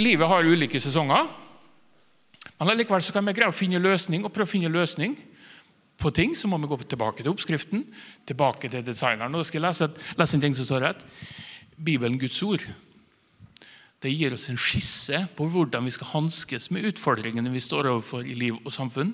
livet 0.00 0.28
har 0.28 0.46
ulike 0.46 0.80
sesonger. 0.80 1.28
Men 2.56 2.72
allikevel 2.72 3.02
så 3.04 3.12
kan 3.12 3.26
vi 3.26 3.34
greie 3.36 3.52
å 3.52 3.56
finne 3.56 3.82
løsning 3.82 4.24
og 4.24 4.32
prøve 4.32 4.48
å 4.48 4.54
finne 4.54 4.72
løsning 4.72 5.16
på 6.00 6.12
ting. 6.14 6.34
Så 6.36 6.48
må 6.48 6.58
vi 6.62 6.70
gå 6.70 6.78
tilbake 6.84 7.22
til 7.22 7.32
oppskriften, 7.32 7.84
tilbake 8.28 8.70
til 8.72 8.84
designeren. 8.86 9.32
Nå 9.32 9.44
skal 9.44 9.66
lese, 9.66 9.90
lese 10.16 10.38
en 10.38 10.44
ting 10.44 10.56
som 10.56 10.68
står 10.68 10.84
rett. 10.86 11.06
Bibelen, 11.76 12.18
Guds 12.20 12.40
ord, 12.44 12.64
det 14.04 14.12
gir 14.12 14.34
oss 14.36 14.48
en 14.52 14.60
skisse 14.60 15.22
på 15.36 15.48
hvordan 15.52 15.84
vi 15.88 15.92
skal 15.94 16.12
hanskes 16.12 16.70
med 16.72 16.84
utfordringene 16.92 17.52
vi 17.52 17.64
står 17.64 17.88
overfor 17.90 18.28
i 18.28 18.36
liv 18.36 18.56
og 18.62 18.72
samfunn. 18.72 19.12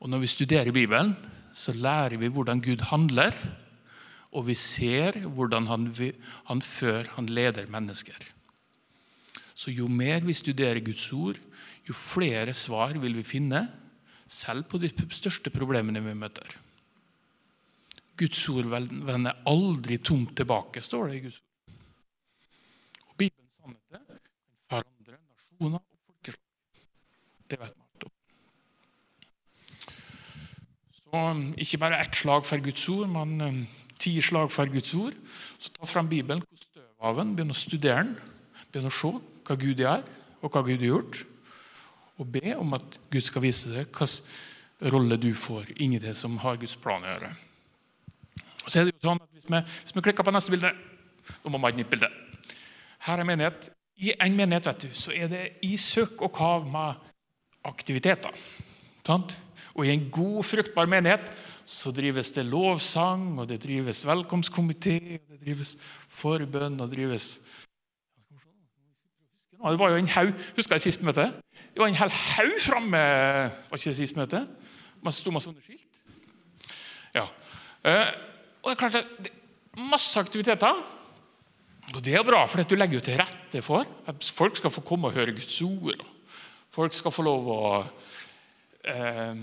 Og 0.00 0.08
Når 0.08 0.22
vi 0.22 0.32
studerer 0.32 0.72
Bibelen, 0.72 1.14
så 1.52 1.72
lærer 1.76 2.16
vi 2.16 2.28
hvordan 2.32 2.60
Gud 2.64 2.80
handler, 2.88 3.36
og 4.32 4.46
vi 4.46 4.54
ser 4.54 5.18
hvordan 5.26 5.66
han, 5.66 5.88
han 6.48 6.62
før 6.62 7.08
han 7.16 7.26
leder 7.26 7.68
mennesker. 7.68 8.16
Så 9.60 9.74
jo 9.74 9.90
mer 9.92 10.24
vi 10.24 10.32
studerer 10.32 10.80
Guds 10.80 11.04
ord, 11.12 11.36
jo 11.84 11.92
flere 11.96 12.54
svar 12.56 12.96
vil 13.02 13.18
vi 13.18 13.26
finne, 13.26 13.66
selv 14.30 14.64
på 14.70 14.78
de 14.80 14.88
største 15.12 15.50
problemene 15.52 16.00
vi 16.04 16.14
møter. 16.16 16.54
Guds 18.20 18.40
ord 18.52 18.70
vender 18.70 19.42
aldri 19.48 19.98
tomt 20.04 20.32
tilbake, 20.38 20.80
står 20.84 21.10
det 21.10 21.18
i 21.18 21.22
Guds 21.26 21.40
ord. 21.40 21.74
Og 23.10 23.18
Bibelens 23.20 23.58
sannheter 23.58 24.16
kan 24.16 24.22
forandre 24.70 25.18
nasjoner 25.18 25.80
og 25.80 25.98
folkeslag. 26.08 26.80
Det 27.50 27.60
vet 27.60 27.74
man 27.76 27.86
alt 27.90 28.06
om. 28.08 28.14
Så 31.00 31.24
ikke 31.66 31.82
bare 31.84 32.00
ett 32.00 32.16
slag 32.22 32.48
for 32.48 32.64
Guds 32.64 32.86
ord, 32.94 33.08
men 33.12 33.40
um, 33.44 33.60
ti 34.00 34.14
slag 34.24 34.52
for 34.52 34.72
Guds 34.72 34.94
ord. 34.94 35.20
Så 35.58 35.72
ta 35.76 35.88
fram 35.88 36.08
Bibelen, 36.08 36.44
kost 36.48 36.70
støv 36.70 37.10
av 37.10 37.20
den, 37.20 37.34
begynn 37.36 37.52
å 37.52 37.60
studere 37.60 38.06
den, 38.06 38.16
begynn 38.70 38.88
å 38.88 38.94
se 38.94 39.12
hva 39.50 39.58
Gud 39.58 39.82
gjør, 39.82 40.06
og 40.40 40.54
hva 40.54 40.62
Gud 40.62 40.78
har 40.78 40.92
gjort 40.92 41.24
og 42.20 42.28
be 42.28 42.52
om 42.54 42.76
at 42.76 42.98
Gud 43.10 43.24
skal 43.24 43.42
vise 43.42 43.72
deg 43.72 43.88
hvilken 43.88 44.90
rolle 44.92 45.16
du 45.20 45.30
får 45.36 45.72
inni 45.80 45.98
det 46.00 46.12
som 46.16 46.36
har 46.40 46.60
Guds 46.60 46.76
plan 46.80 47.02
å 47.02 47.08
gjøre. 47.08 47.30
Og 48.60 48.68
så 48.68 48.80
er 48.80 48.86
det 48.86 48.94
jo 48.94 49.08
sånn 49.08 49.20
at 49.20 49.28
Hvis 49.34 49.48
vi, 49.48 49.60
hvis 49.82 49.94
vi 49.96 50.02
klikker 50.04 50.24
på 50.26 50.32
neste 50.34 50.52
bilde 50.52 50.70
Nå 51.40 51.52
må 51.52 51.58
vi 51.58 51.64
ha 51.64 51.70
et 51.72 51.78
nytt 51.78 51.90
bilde. 51.92 52.08
Her 53.06 53.20
er 53.20 53.28
menighet. 53.28 53.68
I 54.00 54.12
en 54.16 54.36
menighet 54.36 54.66
vet 54.68 54.84
du, 54.84 54.88
så 54.96 55.12
er 55.12 55.28
det 55.32 55.42
i 55.64 55.74
søk 55.80 56.20
og 56.24 56.32
kav 56.36 56.64
med 56.68 57.00
aktiviteter. 57.68 58.36
Sant? 59.06 59.36
Og 59.76 59.84
I 59.86 59.92
en 59.92 60.06
god, 60.12 60.40
fruktbar 60.48 60.88
menighet 60.90 61.28
så 61.68 61.92
drives 61.94 62.32
det 62.34 62.46
lovsang, 62.48 63.38
og 63.38 63.48
det 63.48 63.60
drives 63.62 64.02
velkomstkomité, 64.08 64.96
det 65.20 65.40
drives 65.44 65.76
forbønn 66.08 66.80
og 66.80 66.90
drives 66.92 67.36
Det 69.60 69.78
var 69.78 69.92
jo 69.92 70.00
en 70.00 70.12
haug 70.14 70.30
Husker 70.56 70.78
jeg 70.78 70.86
sist 70.86 71.02
møte? 71.04 71.26
Det 71.70 71.82
var 71.82 71.90
en 71.90 71.98
hel 72.00 72.10
haug 72.10 72.56
framme 72.64 73.00
var 73.00 73.78
ikke 73.78 73.92
det 73.92 73.98
sist 74.00 74.16
møte. 74.18 74.40
Man 75.04 75.14
sto 75.14 75.32
med 75.32 75.44
sånne 75.44 75.62
skilt. 75.64 76.00
Ja. 77.14 77.26
Eh, 77.86 78.10
og 78.60 78.70
det 78.70 78.74
er 78.74 78.80
klart 78.80 78.96
det 78.96 79.30
er 79.30 79.36
Masse 79.90 80.18
aktiviteter. 80.18 80.80
Og 81.94 82.00
det 82.04 82.14
er 82.14 82.24
bra, 82.26 82.42
for 82.50 82.62
du 82.62 82.74
legger 82.76 82.98
jo 82.98 83.04
til 83.06 83.18
rette 83.18 83.62
for 83.64 83.86
at 84.10 84.30
folk 84.34 84.58
skal 84.58 84.72
få 84.74 84.82
komme 84.86 85.08
og 85.08 85.14
høre 85.14 85.34
Guds 85.34 85.60
ord. 85.62 86.02
Folk 86.70 86.94
skal 86.94 87.14
få 87.14 87.24
lov 87.26 87.48
å 87.50 87.60
eh, 88.86 89.40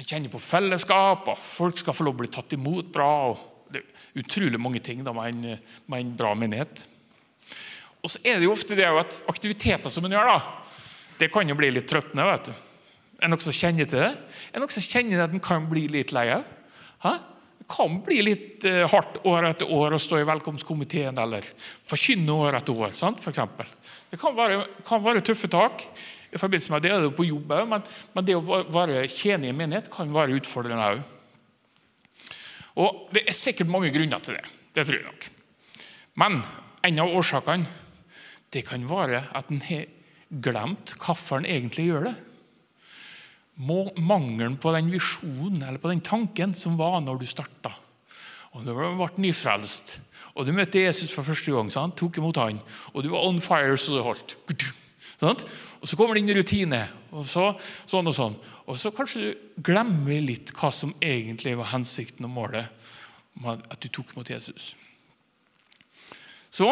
kjenne 0.00 0.30
på 0.32 0.40
fellesskap, 0.40 1.28
og 1.28 1.40
folk 1.40 1.80
skal 1.80 1.96
få 1.96 2.06
lov 2.06 2.16
å 2.16 2.22
bli 2.22 2.30
tatt 2.32 2.56
imot 2.56 2.92
bra. 2.92 3.10
det 3.72 3.82
er 3.82 4.22
utrolig 4.22 4.60
mange 4.60 4.80
ting 4.84 5.04
da, 5.04 5.12
med, 5.16 5.34
en, 5.34 5.58
med 5.86 6.00
en 6.04 6.16
bra 6.16 6.32
menighet. 6.34 6.86
Og 8.00 8.12
så 8.12 8.20
er 8.24 8.40
det 8.40 8.48
jo 8.48 8.54
ofte 8.54 8.76
det 8.78 8.88
at 8.88 9.18
aktiviteter 9.28 9.92
som 9.92 10.06
en 10.06 10.14
gjør, 10.14 10.30
da, 10.30 10.60
det 11.20 11.28
kan 11.32 11.48
jo 11.48 11.56
bli 11.58 11.68
litt 11.74 11.88
trøttende. 11.90 12.24
vet 12.24 12.48
du. 12.48 12.52
Er 13.20 13.28
det 13.28 13.34
noen 13.34 13.44
som 13.44 13.56
kjenner 13.56 13.88
til 13.88 14.00
det? 14.00 14.14
Er 14.48 14.56
det 14.56 14.62
noen 14.62 14.72
som 14.72 14.86
kjenner 14.86 15.26
at 15.26 15.34
en 15.36 15.44
kan 15.44 15.66
bli 15.68 15.84
litt 15.92 16.14
lei 16.16 16.30
av? 16.32 16.46
Det 17.60 17.66
kan 17.70 17.98
bli 18.02 18.22
litt 18.24 18.64
uh, 18.66 18.86
hardt 18.90 19.20
år 19.28 19.50
etter 19.50 19.68
år 19.76 19.94
å 19.94 20.00
stå 20.00 20.22
i 20.22 20.28
velkomstkomiteen 20.28 21.20
eller 21.20 21.44
forkynne 21.86 22.38
år 22.46 22.56
etter 22.58 22.80
år. 22.86 22.96
Sant, 22.96 23.20
for 23.20 23.30
eksempel. 23.34 23.68
det 24.10 24.18
kan 24.20 24.34
være, 24.36 24.64
kan 24.88 25.04
være, 25.04 25.22
tøffe 25.22 25.50
tak. 25.52 25.84
i 26.32 26.38
forbindelse 26.38 26.72
med 26.72 26.82
Det 26.82 26.90
er 26.90 27.04
det 27.04 27.12
på 27.16 27.28
jobb 27.28 27.52
òg, 27.52 27.68
men, 27.68 27.84
men, 28.14 28.24
det 28.24 28.36
å 28.38 28.62
være 28.72 29.04
tjener 29.08 29.50
i 29.50 29.52
en 29.52 29.60
menighet 29.60 29.90
kan 29.92 30.10
være 30.14 30.40
utfordrende 30.40 30.88
òg. 30.88 31.04
Og 32.80 33.12
Det 33.12 33.26
er 33.28 33.36
sikkert 33.36 33.68
mange 33.68 33.92
grunner 33.92 34.24
til 34.24 34.38
det. 34.38 34.46
Det 34.74 34.86
tror 34.86 34.98
jeg 34.98 35.06
nok. 35.06 35.30
Men 36.16 36.40
en 36.86 37.00
av 37.04 37.12
årsakene 37.20 37.89
det 38.50 38.64
kan 38.66 38.88
være 38.88 39.24
at 39.36 39.50
en 39.52 39.62
har 39.62 39.86
glemt 40.30 40.94
hvorfor 40.98 41.40
en 41.40 41.48
egentlig 41.48 41.88
gjør 41.90 42.10
det. 42.10 42.16
Mangelen 43.60 44.56
på 44.60 44.72
den 44.74 44.90
visjonen 44.92 45.62
eller 45.62 45.82
på 45.82 45.90
den 45.90 46.02
tanken 46.04 46.54
som 46.56 46.78
var 46.80 47.00
når 47.04 47.20
du 47.20 47.26
starta. 47.28 47.74
Og 48.50 48.64
du 48.66 48.72
ble 48.74 49.06
nyfrelst, 49.22 50.00
og 50.34 50.46
du 50.46 50.54
møtte 50.54 50.82
Jesus 50.82 51.12
for 51.14 51.26
første 51.26 51.52
gang, 51.54 51.68
sant? 51.70 51.94
tok 51.98 52.18
imot 52.18 52.40
han, 52.40 52.58
og 52.90 53.04
du 53.04 53.12
var 53.12 53.26
on 53.28 53.38
fire 53.42 53.76
så 53.78 53.94
det 53.94 54.06
holdt. 54.06 54.36
Sånn? 55.20 55.36
Og 55.80 55.86
Så 55.86 55.98
kommer 55.98 56.16
det 56.16 56.24
inn 56.24 56.34
rutine, 56.34 56.80
og 57.12 57.26
så, 57.28 57.50
sånn 57.86 58.08
og 58.08 58.16
sånn. 58.16 58.36
Og 58.66 58.78
så 58.80 58.90
kanskje 58.94 59.20
du 59.20 59.62
glemmer 59.68 60.22
litt 60.24 60.50
hva 60.56 60.70
som 60.74 60.94
egentlig 61.04 61.52
var 61.60 61.70
hensikten 61.74 62.26
og 62.26 62.32
målet 62.32 62.88
med 63.40 63.62
at 63.70 63.78
du 63.84 63.90
tok 63.92 64.14
imot 64.14 64.32
Jesus. 64.32 64.72
Så 66.50 66.66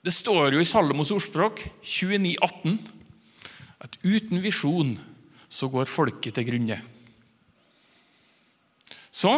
det 0.00 0.12
står 0.14 0.56
jo 0.56 0.62
i 0.62 0.68
Salomos 0.68 1.12
ordspråk 1.12 1.60
29,18 1.84 2.78
at 3.84 3.96
uten 4.04 4.40
visjon 4.40 4.94
så 5.50 5.68
går 5.72 5.90
folket 5.90 6.36
til 6.36 6.46
grunne. 6.46 6.78
Så 9.10 9.32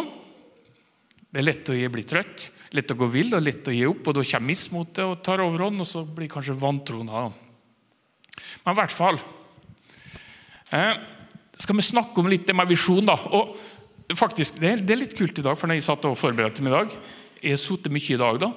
det 1.33 1.41
er 1.41 1.47
lett 1.47 1.71
å 1.73 1.75
bli 1.91 2.03
trøtt, 2.05 2.51
lett 2.77 2.91
å 2.93 2.97
gå 2.99 3.07
vill 3.11 3.33
og 3.33 3.43
lett 3.43 3.67
å 3.67 3.73
gi 3.73 3.83
opp. 3.89 4.05
og 4.07 4.15
Da 4.19 4.23
kommer 4.23 4.51
mismotet 4.51 5.03
og 5.03 5.23
tar 5.25 5.41
overhånd, 5.41 5.81
og 5.81 5.89
så 5.89 6.03
blir 6.05 6.29
kanskje 6.31 6.55
vantroen 6.61 7.09
av. 7.09 7.33
Men 8.63 8.75
i 8.75 8.77
hvert 8.77 8.93
fall 8.93 9.17
eh, 10.71 10.99
skal 11.57 11.79
vi 11.79 11.85
snakke 11.85 12.21
om 12.21 12.29
litt 12.29 12.45
det 12.47 12.55
med 12.55 12.69
visjon. 12.69 13.05
da, 13.05 13.17
og 13.33 13.57
faktisk, 14.15 14.61
det 14.61 14.69
er, 14.69 14.83
det 14.85 14.93
er 14.93 15.01
litt 15.01 15.17
kult 15.17 15.41
i 15.41 15.45
dag, 15.45 15.57
for 15.57 15.67
når 15.67 15.81
jeg 15.81 15.87
satt 15.89 16.05
og 16.07 16.19
forberedte 16.21 16.63
meg 16.63 16.71
i 16.71 16.77
dag 16.77 16.95
Jeg 17.41 17.57
har 17.57 17.61
sittet 17.65 17.91
mye 17.91 18.13
i 18.13 18.21
dag. 18.21 18.39
da, 18.45 18.53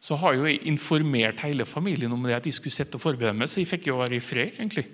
så 0.00 0.16
har 0.16 0.36
jo 0.36 0.46
jeg 0.48 0.62
informert 0.68 1.42
hele 1.44 1.66
familien 1.68 2.12
om 2.16 2.22
det 2.24 2.38
at 2.38 2.46
de 2.46 2.52
skulle 2.56 2.72
sitte 2.72 2.96
og 2.96 3.04
forberede 3.04 3.36
meg, 3.36 3.50
så 3.52 3.60
jeg 3.60 3.68
fikk 3.68 3.90
jo 3.90 3.98
være 4.00 4.16
i 4.16 4.24
fred, 4.24 4.56
egentlig. 4.56 4.86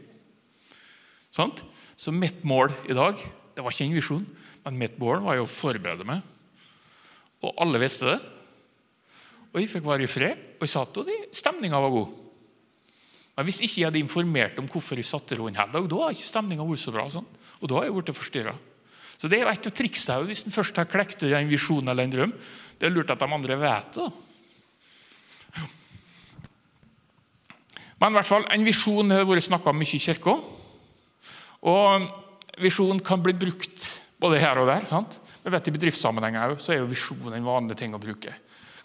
Sånt? 1.34 1.62
Så 1.96 2.12
mitt 2.12 2.42
mål 2.44 2.74
i 2.90 2.96
dag 2.96 3.20
det 3.56 3.64
var 3.64 3.72
ikke 3.72 3.86
en 3.86 3.96
visjon, 3.96 4.26
men 4.66 4.80
mitt 4.80 4.98
mål 5.00 5.22
var 5.24 5.38
jo 5.38 5.46
å 5.46 5.50
forberede 5.50 6.04
meg. 6.04 6.20
Og 7.46 7.54
alle 7.62 7.80
visste 7.80 8.10
det. 8.10 8.18
Og 9.54 9.62
jeg 9.62 9.70
fikk 9.70 9.86
være 9.86 10.04
i 10.04 10.10
fred, 10.10 10.42
og 10.58 10.66
jeg 10.66 10.74
satt, 10.74 10.98
og 11.00 11.08
stemninga 11.32 11.80
var 11.80 11.94
god. 11.94 12.22
Men 13.36 13.46
hvis 13.48 13.62
ikke 13.62 13.78
jeg 13.78 13.88
hadde 13.88 14.00
informert 14.00 14.58
om 14.60 14.68
hvorfor 14.68 14.98
jeg 14.98 15.08
satte 15.08 15.36
ro 15.38 15.46
en 15.48 15.56
hel 15.56 15.72
dag, 15.72 15.88
da 15.88 16.02
hadde 16.02 16.18
ikke 16.18 16.28
stemninga 16.32 16.66
vært 16.66 16.82
så 16.82 16.92
bra. 16.92 17.04
Sånn. 17.12 17.26
Og 17.60 17.70
da 17.70 17.78
har 17.78 17.86
jeg 17.86 17.96
blitt 17.96 18.16
forstyrra. 18.16 18.54
Så 19.16 19.28
det 19.32 19.38
er 19.38 19.46
jo 19.46 19.52
et 19.52 19.68
av 19.68 19.74
triksene 19.76 20.28
hvis 20.28 20.44
en 20.44 20.54
først 20.54 20.80
har 20.80 20.88
klekt 20.88 21.24
en 21.24 21.50
visjon 21.52 21.88
eller 21.88 22.04
en 22.04 22.14
drøm. 22.14 22.32
Det 22.76 22.88
er 22.88 22.92
lurt 22.92 23.12
at 23.12 23.20
de 23.20 23.28
andre 23.38 23.58
vet 23.60 23.96
det. 23.96 24.08
Men 28.00 28.12
i 28.12 28.18
hvert 28.18 28.28
fall, 28.28 28.46
en 28.52 28.66
visjon 28.66 29.14
har 29.14 29.24
vært 29.28 29.46
snakka 29.46 29.72
mye 29.72 29.96
i 29.96 30.02
kirka. 30.02 30.34
Og 31.66 32.08
visjon 32.60 33.00
kan 33.04 33.22
bli 33.24 33.34
brukt 33.36 33.86
både 34.20 34.40
her 34.40 34.60
og 34.60 34.68
der. 34.68 34.84
sant? 34.88 35.18
Vi 35.42 35.52
vet 35.52 35.68
I 35.68 35.76
bedriftssammenhenger 35.76 36.56
så 36.60 36.74
er 36.74 36.82
jo 36.82 36.90
visjon 36.90 37.32
en 37.32 37.46
vanlig 37.46 37.76
ting 37.80 37.94
å 37.96 38.02
bruke. 38.02 38.34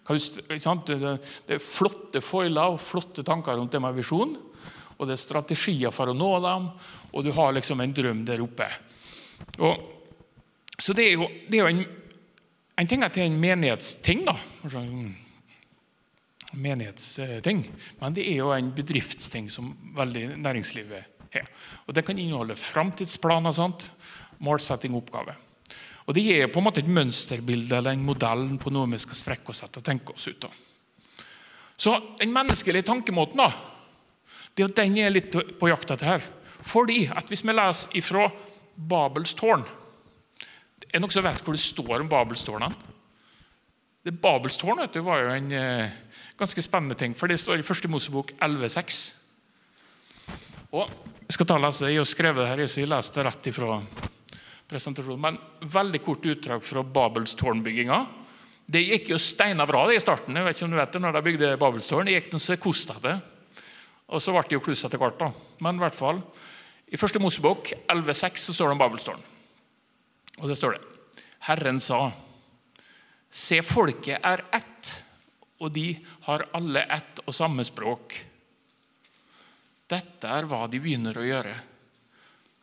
Det 0.07 0.97
er 0.97 1.63
flotte 1.63 2.22
foiler 2.23 2.73
og 2.73 2.81
flotte 2.81 3.23
tanker 3.23 3.59
rundt 3.59 3.72
det 3.72 3.81
med 3.83 3.95
visjon. 3.99 4.35
Og 4.97 5.08
det 5.08 5.16
er 5.16 5.22
strategier 5.22 5.93
for 5.93 6.11
å 6.11 6.17
nå 6.17 6.29
dem, 6.43 6.67
og 7.11 7.23
du 7.25 7.31
har 7.34 7.55
liksom 7.55 7.81
en 7.81 7.93
drøm 7.96 8.22
der 8.25 8.43
oppe. 8.43 8.67
Og, 9.57 9.87
så 10.78 10.93
det 10.97 11.07
er 11.07 11.16
jo, 11.17 11.29
det 11.49 11.57
er 11.57 11.66
jo 11.66 11.72
en, 11.72 11.81
en 12.78 12.90
ting 12.90 13.03
at 13.05 13.16
det 13.16 13.23
er 13.23 13.31
en 13.31 13.41
menighetsting. 13.41 14.22
da 14.28 14.37
menighetsting, 16.52 17.64
men 18.00 18.16
det 18.16 18.26
er 18.28 18.42
jo 18.42 18.52
en 18.56 18.74
bedriftsting 18.76 19.50
som 19.52 19.72
veldig 19.96 20.38
næringslivet 20.42 21.30
er. 21.32 21.48
Og 21.88 21.94
Det 21.96 22.06
kan 22.06 22.18
inneholde 22.18 22.59
framtidsplaner, 22.59 23.52
sånt, 23.52 23.92
målsetting 24.40 24.96
og 24.96 25.06
oppgave. 25.06 25.36
Og 26.08 26.16
Det 26.16 26.24
gir 26.24 26.48
på 26.52 26.59
en 26.59 26.66
måte 26.66 26.82
et 26.82 26.92
mønsterbilde 26.92 27.78
eller 27.78 27.96
en 27.96 28.06
modell 28.06 28.58
på 28.59 28.72
noe 28.74 28.90
vi 28.92 29.00
skal 29.00 29.16
strekke 29.16 29.53
oss 29.53 29.64
etter 29.64 29.80
og 29.80 29.86
tenke 29.86 30.14
oss 30.14 30.28
ut 30.28 30.44
av. 30.44 30.52
Så 31.78 31.96
den 32.20 32.34
menneskelige 32.34 32.86
tankemåten 32.86 33.40
da, 33.42 33.50
det 34.56 34.68
at 34.68 34.76
den 34.76 34.98
er 35.00 35.14
litt 35.14 35.32
på 35.32 35.70
jakt 35.72 35.94
etter 35.94 36.18
her. 36.18 36.26
Fordi 36.62 37.08
at 37.09 37.30
Hvis 37.30 37.42
vi 37.42 37.53
leser 37.56 37.96
ifra 37.98 38.28
Babels 38.76 39.34
tårn 39.34 39.64
Er 39.64 40.94
det 40.94 41.02
noen 41.02 41.14
som 41.14 41.24
vet 41.26 41.42
hvor 41.42 41.56
det 41.56 41.64
står 41.64 42.03
om 42.03 42.09
Babels 42.09 42.44
tårn? 42.46 42.68
Det 44.03 44.14
Babels 44.22 44.58
tårn 44.58 44.84
var 45.06 45.24
jo 45.24 45.32
en 45.34 45.52
eh, 45.52 45.90
ganske 46.41 46.64
spennende 46.66 46.97
ting, 46.97 47.14
for 47.17 47.29
det 47.29 47.38
står 47.41 47.61
i 47.61 47.66
første 47.66 47.90
Mosebok 47.91 48.34
11,6. 48.41 49.02
Og 50.73 50.90
Jeg 51.32 51.35
skal 51.38 51.47
ta 51.47 51.55
og 51.55 51.64
lese. 51.64 51.88
Jeg 51.88 52.02
har 52.02 52.08
skrevet 52.09 52.43
det 52.43 52.49
her, 52.49 52.61
så 52.67 52.82
jeg 52.82 52.90
leste 52.91 53.16
det 53.16 53.23
rett 53.23 53.47
ifra 53.47 53.78
presentasjonen. 54.67 55.22
Men 55.22 55.38
veldig 55.64 56.02
kort 56.03 56.26
utdrag 56.28 56.64
fra 56.66 56.84
Babels 56.84 57.38
tårnbygginga. 57.40 57.99
Det 58.72 58.82
gikk 58.84 59.14
jo 59.14 59.20
steina 59.20 59.64
bra 59.67 59.85
det 59.88 59.96
i 59.96 60.03
starten. 60.03 60.35
jeg 60.35 60.43
vet 60.43 60.58
ikke 60.58 60.66
om 60.66 60.73
du 60.73 60.79
vet 60.79 60.91
det, 60.91 61.02
når 61.03 61.16
de 61.16 61.22
bygde 61.28 61.52
Babels 61.61 61.88
tårn. 61.88 62.09
Det 62.09 62.17
gikk 62.17 62.32
noe 62.34 62.43
så 62.43 62.58
kostete. 62.59 63.14
Og 64.11 64.20
så 64.20 64.34
ble 64.35 64.43
det 64.47 64.58
jo 64.58 64.64
kluss 64.66 64.84
etter 64.84 64.99
hvert. 64.99 65.20
da. 65.20 65.32
Men 65.64 65.79
i 65.79 65.84
hvert 65.85 65.96
fall, 65.96 66.20
i 66.91 66.99
første 66.99 67.20
Mosebok 67.23 67.72
11,6 67.88 68.47
så 68.47 68.58
står 68.58 68.72
det 68.72 68.76
om 68.76 68.82
Babels 68.84 69.08
tårn. 69.08 69.23
Og 70.41 70.49
det 70.52 70.58
står 70.59 70.76
det. 70.76 70.84
Herren 71.47 71.79
sa, 71.79 72.09
se 73.32 73.61
folket 73.64 74.20
er 74.20 74.43
ett, 74.52 74.91
og 75.61 75.72
de 75.75 75.93
har 76.25 76.47
alle 76.58 76.84
ett 76.90 77.22
og 77.25 77.35
samme 77.35 77.63
språk. 77.67 78.17
Dette 79.91 80.28
er 80.28 80.47
hva 80.49 80.66
de 80.72 80.79
begynner 80.81 81.17
å 81.17 81.28
gjøre. 81.28 81.53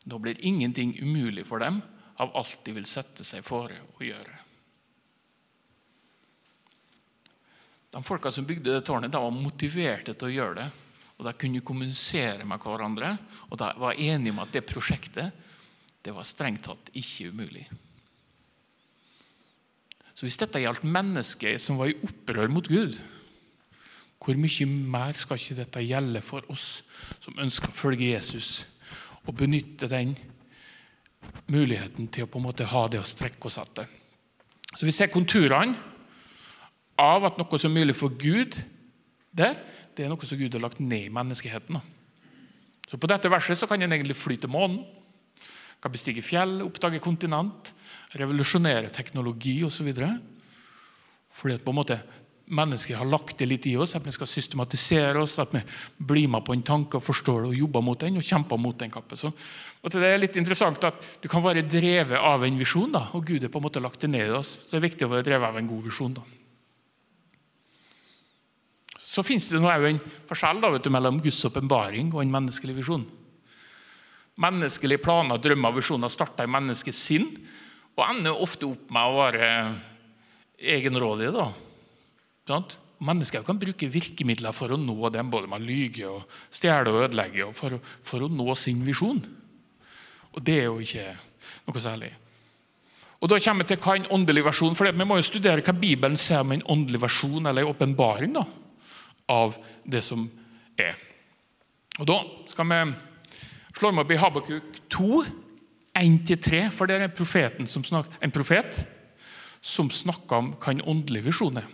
Nå 0.09 0.19
blir 0.23 0.41
ingenting 0.41 0.97
umulig 1.03 1.47
for 1.47 1.63
dem 1.63 1.81
av 2.19 2.35
alt 2.37 2.61
de 2.67 2.75
vil 2.75 2.89
sette 2.89 3.27
seg 3.27 3.47
fore 3.47 3.79
å 3.99 4.05
gjøre. 4.05 4.37
De 7.91 8.03
folka 8.05 8.31
som 8.31 8.47
bygde 8.47 8.75
det 8.75 8.85
tårnet, 8.85 9.13
de 9.13 9.21
var 9.21 9.33
motiverte 9.33 10.13
til 10.15 10.29
å 10.29 10.35
gjøre 10.35 10.57
det. 10.61 10.69
og 11.19 11.27
De 11.27 11.35
kunne 11.41 11.65
kommunisere 11.65 12.45
med 12.45 12.61
hverandre 12.63 13.15
og 13.49 13.59
de 13.59 13.69
var 13.81 14.01
enige 14.01 14.35
om 14.35 14.43
at 14.45 14.53
det 14.53 14.67
prosjektet 14.69 15.45
det 16.03 16.15
var 16.15 16.27
strengt 16.27 16.67
tatt 16.69 16.91
ikke 16.97 17.33
umulig. 17.33 17.65
Så 20.19 20.27
Hvis 20.27 20.41
dette 20.41 20.59
gjaldt 20.59 20.83
mennesker 20.83 21.61
som 21.63 21.77
var 21.79 21.93
i 21.93 21.99
opprør 22.03 22.51
mot 22.51 22.67
Gud, 22.67 22.97
hvor 24.19 24.35
mye 24.35 24.65
mer 24.67 25.15
skal 25.15 25.39
ikke 25.39 25.57
dette 25.61 25.83
gjelde 25.87 26.23
for 26.27 26.49
oss 26.51 26.81
som 27.23 27.39
ønsker 27.39 27.71
å 27.71 27.79
følge 27.79 28.09
Jesus 28.17 28.67
og 29.23 29.37
benytte 29.39 29.87
den 29.87 30.17
muligheten 31.47 32.11
til 32.11 32.27
å 32.27 32.31
på 32.33 32.41
en 32.41 32.49
måte 32.49 32.67
ha 32.67 32.83
det 32.91 32.99
å 32.99 33.07
strekke 33.07 33.47
oss 33.47 33.61
etter? 33.63 33.87
Så 34.75 34.91
Vi 34.91 34.97
ser 34.97 35.15
konturene 35.15 35.79
av 36.99 37.31
at 37.31 37.39
noe 37.39 37.63
som 37.63 37.71
er 37.71 37.87
mulig 37.87 37.95
for 37.95 38.11
Gud, 38.11 38.59
der, 39.31 39.55
det 39.95 40.03
er 40.03 40.11
noe 40.11 40.27
som 40.27 40.43
Gud 40.43 40.59
har 40.59 40.67
lagt 40.67 40.83
ned 40.83 41.07
i 41.07 41.15
menneskeheten. 41.15 41.79
Så 42.91 42.99
På 42.99 43.07
dette 43.07 43.31
verset 43.31 43.69
kan 43.71 43.79
en 43.79 43.95
egentlig 43.95 44.19
fly 44.19 44.35
til 44.35 44.51
månen, 44.51 44.83
kan 45.79 45.95
bestige 45.95 46.27
fjell, 46.27 46.59
oppdage 46.67 46.99
kontinent, 46.99 47.71
revolusjonere 48.17 48.89
teknologi 48.95 49.59
osv. 49.67 49.91
Fordi 51.39 51.59
at 51.59 51.65
på 51.65 51.75
en 51.75 51.81
måte 51.81 51.99
mennesket 52.49 52.97
har 52.97 53.09
lagt 53.09 53.39
det 53.39 53.49
litt 53.49 53.67
i 53.69 53.75
oss, 53.77 53.95
at 53.97 54.07
vi 54.07 54.13
skal 54.15 54.29
systematisere 54.31 55.21
oss, 55.21 55.37
at 55.43 55.53
vi 55.53 55.61
blir 56.11 56.31
med 56.33 56.45
på 56.47 56.55
en 56.57 56.65
tanke 56.65 56.99
og 56.99 57.05
forstår 57.05 57.45
det 57.45 57.53
og 57.53 57.61
jobber 57.61 57.85
mot 57.85 58.01
den 58.01 58.17
og 58.21 58.25
kjemper 58.25 58.61
mot 58.61 58.79
den 58.81 58.93
kappen. 58.93 59.21
Så, 59.21 59.33
det 59.93 60.09
er 60.09 60.21
litt 60.21 60.39
interessant 60.41 60.85
at 60.89 61.05
Du 61.23 61.29
kan 61.29 61.45
være 61.45 61.67
drevet 61.69 62.17
av 62.17 62.45
en 62.45 62.59
visjon, 62.59 62.93
da, 62.93 63.09
og 63.13 63.27
Gud 63.29 63.45
har 63.45 63.53
på 63.53 63.61
en 63.61 63.69
måte 63.69 63.85
lagt 63.85 64.01
det 64.01 64.13
ned 64.13 64.31
i 64.31 64.37
oss. 64.39 64.57
Så 64.63 64.75
det 64.75 64.81
er 64.81 64.89
viktig 64.89 65.07
å 65.07 65.13
være 65.13 65.29
drevet 65.29 65.49
av 65.51 65.61
en 65.61 65.69
god 65.69 65.85
visjon. 65.91 66.17
da. 66.17 66.25
Så 68.97 69.25
fins 69.27 69.49
det 69.51 69.61
nå 69.61 69.69
en 69.69 70.01
forskjell 70.29 70.61
da, 70.63 70.73
du, 70.79 70.91
mellom 70.95 71.21
Guds 71.21 71.45
åpenbaring 71.45 72.13
og 72.15 72.23
en 72.23 72.33
menneskelig 72.33 72.81
visjon. 72.81 73.07
Menneskelige 74.39 75.03
planer, 75.03 75.41
drømmer 75.43 75.73
og 75.73 75.81
visjoner 75.81 76.13
starter 76.13 76.47
i 76.47 76.53
menneskets 76.55 77.01
sinn 77.11 77.33
og 77.99 78.05
ender 78.07 78.43
ofte 78.45 78.69
opp 78.69 78.93
med 78.95 79.09
å 79.11 79.17
være 79.19 79.49
egenrådige. 80.59 81.33
da. 81.35 81.49
Sant? 82.47 82.79
Mennesker 83.03 83.45
kan 83.47 83.59
bruke 83.59 83.91
virkemidler 83.91 84.55
for 84.55 84.75
å 84.75 84.79
nå 84.79 85.11
dem, 85.15 85.31
både 85.31 85.51
med 85.51 85.61
å 85.61 85.67
lyge, 85.67 86.07
og 86.11 86.39
stjele 86.51 86.91
og 86.91 87.05
ødelegge, 87.09 87.47
og 87.47 87.55
for, 87.59 87.77
for, 88.03 88.25
å 88.27 88.31
nå 88.31 88.55
sin 88.59 88.81
visjon. 88.87 89.21
Og 90.35 90.41
det 90.43 90.57
er 90.63 90.67
jo 90.67 90.81
ikke 90.83 91.13
noe 91.67 91.83
særlig. 91.83 92.11
Og 93.19 93.31
Da 93.31 93.39
kommer 93.43 93.67
vi 93.67 93.73
til 93.73 93.83
hva 93.83 93.97
en 93.99 94.11
åndelig 94.15 94.45
versjon 94.47 94.77
for 94.79 94.87
Vi 94.95 95.07
må 95.07 95.17
jo 95.19 95.27
studere 95.27 95.63
hva 95.67 95.75
Bibelen 95.75 96.17
sier 96.17 96.45
om 96.45 96.53
en 96.55 96.63
åndelig 96.71 97.01
versjon 97.03 97.51
eller 97.51 97.65
en 97.65 97.73
åpenbaring 97.73 98.37
av 99.29 99.59
det 99.83 100.05
som 100.07 100.29
er. 100.79 100.95
Og 101.99 102.07
Da 102.07 102.19
skal 102.47 102.71
vi 102.71 102.81
slå 103.75 103.91
meg 103.91 104.05
opp 104.05 104.15
i 104.15 104.23
Habakuk 104.23 104.79
2, 104.95 105.25
1-3, 105.99 106.69
for 106.75 106.87
det 106.87 106.99
er 106.99 107.67
som 107.67 107.85
snakker, 107.85 108.19
en 108.23 108.35
profet 108.35 108.87
som 109.61 109.91
snakker 109.91 110.37
om 110.37 110.53
hva 110.55 110.73
en 110.73 110.85
åndelig 110.87 111.25
visjon 111.27 111.59
er. 111.59 111.67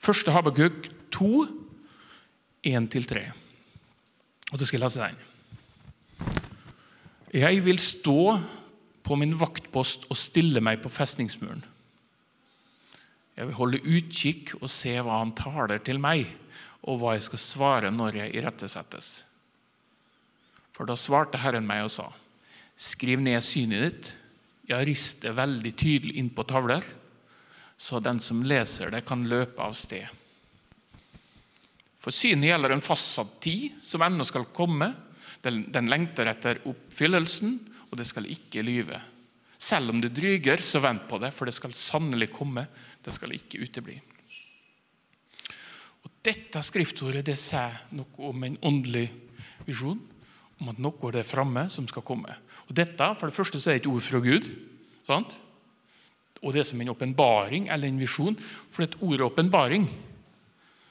Første 0.00 0.32
Habakuk 0.32 0.88
2, 1.12 1.46
1-3. 2.66 3.24
Og 4.52 4.58
du 4.58 4.66
skal 4.66 4.82
lese 4.84 5.04
den. 5.04 5.18
Jeg 7.30 7.64
vil 7.64 7.78
stå 7.78 8.40
på 9.06 9.16
min 9.18 9.36
vaktpost 9.38 10.08
og 10.10 10.18
stille 10.18 10.62
meg 10.62 10.80
på 10.82 10.90
festningsmuren. 10.92 11.62
Jeg 13.36 13.48
vil 13.48 13.56
holde 13.56 13.82
utkikk 13.86 14.56
og 14.60 14.68
se 14.72 14.96
hva 15.00 15.20
han 15.22 15.32
taler 15.38 15.80
til 15.84 16.00
meg, 16.02 16.26
og 16.84 17.00
hva 17.00 17.14
jeg 17.16 17.24
skal 17.28 17.40
svare 17.40 17.92
når 17.92 18.18
jeg 18.18 18.34
irettesettes. 18.40 19.10
For 20.76 20.88
da 20.88 20.96
svarte 20.98 21.40
Herren 21.40 21.68
meg 21.68 21.84
og 21.86 21.92
sa, 21.92 22.08
skriv 22.80 23.20
ned 23.20 23.42
synet 23.44 23.84
ditt, 23.84 24.14
ja, 24.70 24.78
rist 24.86 25.24
det 25.24 25.34
veldig 25.36 25.72
tydelig 25.76 26.16
inn 26.20 26.30
på 26.32 26.46
tavler, 26.48 26.84
så 27.80 28.00
den 28.00 28.20
som 28.22 28.42
leser 28.44 28.92
det, 28.92 29.02
kan 29.08 29.26
løpe 29.28 29.60
av 29.64 29.76
sted. 29.76 30.06
For 32.00 32.14
synet 32.14 32.48
gjelder 32.48 32.72
en 32.72 32.84
fastsatt 32.84 33.36
tid 33.44 33.76
som 33.84 34.04
ennå 34.04 34.24
skal 34.24 34.46
komme. 34.56 34.88
Den, 35.44 35.66
den 35.72 35.90
lengter 35.92 36.28
etter 36.30 36.62
oppfyllelsen, 36.68 37.58
og 37.90 37.98
det 38.00 38.06
skal 38.08 38.28
ikke 38.30 38.64
lyve. 38.64 39.00
Selv 39.60 39.92
om 39.92 40.00
det 40.00 40.14
dryger, 40.16 40.62
så 40.64 40.80
vent 40.80 41.04
på 41.08 41.18
det, 41.20 41.32
for 41.36 41.48
det 41.48 41.56
skal 41.56 41.76
sannelig 41.76 42.30
komme. 42.32 42.64
Det 43.04 43.12
skal 43.12 43.34
ikke 43.36 43.60
utebli. 43.60 43.98
Og 46.04 46.14
Dette 46.24 46.62
skriftordet 46.64 47.26
det 47.28 47.36
sier 47.40 47.76
noe 47.96 48.30
om 48.30 48.48
en 48.48 48.56
åndelig 48.64 49.08
visjon, 49.66 50.00
om 50.60 50.70
at 50.72 50.80
noe 50.82 51.12
er 51.16 51.26
framme 51.26 51.64
som 51.72 51.86
skal 51.88 52.04
komme. 52.06 52.34
Og 52.68 52.76
Dette 52.76 53.06
for 53.16 53.30
det 53.30 53.36
første 53.36 53.60
så 53.60 53.72
er 53.72 53.78
det 53.78 53.86
et 53.86 53.92
ord 53.92 54.04
fra 54.04 54.20
Gud. 54.20 54.50
sant? 55.06 55.38
Og 56.40 56.52
det 56.52 56.62
er 56.62 56.68
som 56.70 56.80
en 56.80 56.92
åpenbaring 56.92 57.68
eller 57.68 57.88
en 57.88 58.00
visjon. 58.00 58.36
For 58.70 58.84
et 58.84 58.96
ord 59.00 59.26
åpenbaring, 59.28 59.88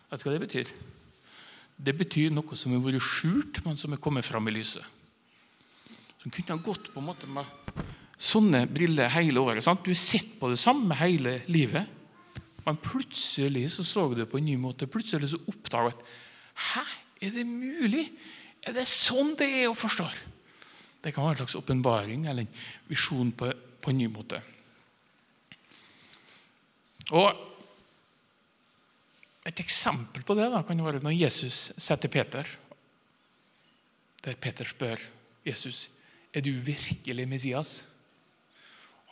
vet 0.10 0.21
du 0.21 0.27
hva 0.27 0.36
det 0.36 0.45
betyr? 0.45 0.71
Det 1.80 1.95
betyr 1.95 2.33
noe 2.36 2.57
som 2.60 2.74
har 2.75 2.83
vært 2.83 3.06
skjult, 3.06 3.62
men 3.66 3.77
som 3.80 3.93
er 3.96 4.01
kommet 4.03 4.27
fram 4.27 4.50
i 4.50 4.55
lyset. 4.58 4.84
Som 6.20 6.34
kunne 6.34 6.58
ha 6.58 6.60
gått 6.62 6.91
på 6.91 7.00
en 7.00 7.08
måte 7.08 7.29
med 7.32 7.48
sånne 8.20 8.65
briller 8.67 9.10
hele 9.13 9.39
året. 9.39 9.63
Sant? 9.63 9.86
Du 9.86 9.93
har 9.93 10.00
sett 10.00 10.36
på 10.41 10.50
det 10.51 10.60
samme 10.60 10.98
hele 11.00 11.39
livet, 11.48 11.88
men 12.65 12.82
plutselig 12.84 13.70
så 13.74 13.86
så 13.88 14.10
du 14.10 14.20
det 14.20 14.27
på 14.29 14.38
en 14.38 14.50
ny 14.50 14.58
måte. 14.60 14.89
Plutselig 14.91 15.32
så 15.32 15.39
oppdaga 15.48 15.93
du 15.93 15.96
at 15.96 16.17
Hæ, 16.60 16.84
er 17.24 17.32
det 17.32 17.46
mulig? 17.48 18.10
Er 18.68 18.75
det 18.75 18.86
sånn 18.89 19.36
det 19.39 19.48
er 19.62 19.70
å 19.70 19.78
forstå? 19.78 20.08
Det 21.00 21.13
kan 21.16 21.24
være 21.24 21.38
en 21.38 21.42
slags 21.44 21.58
åpenbaring 21.60 22.25
eller 22.28 22.44
en 22.44 22.63
visjon 22.89 23.32
på, 23.32 23.51
på, 23.80 23.92
en 23.92 24.01
ny 24.01 24.10
måte. 24.12 24.42
Og 27.12 27.46
Et 29.50 29.62
eksempel 29.63 30.22
på 30.22 30.36
det 30.38 30.50
da, 30.51 30.60
kan 30.62 30.82
være 30.84 31.00
når 31.01 31.16
Jesus 31.16 31.72
setter 31.80 32.12
Peter, 32.12 32.46
der 34.22 34.36
Peter 34.38 34.68
spør 34.68 35.00
Jesus 35.48 35.88
er 36.36 36.44
du 36.46 36.51
virkelig 36.51 37.25
Messias. 37.28 37.72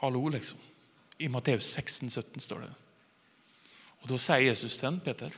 Hallo, 0.04 0.27
liksom. 0.30 0.60
I 1.18 1.32
Matteus 1.32 1.72
16, 1.74 2.10
17 2.10 2.44
står 2.44 2.68
det. 2.68 2.74
Og 4.04 4.10
Da 4.12 4.20
sier 4.22 4.46
Jesus 4.51 4.77
til 4.77 4.92
ham, 4.92 5.00
Peter, 5.01 5.34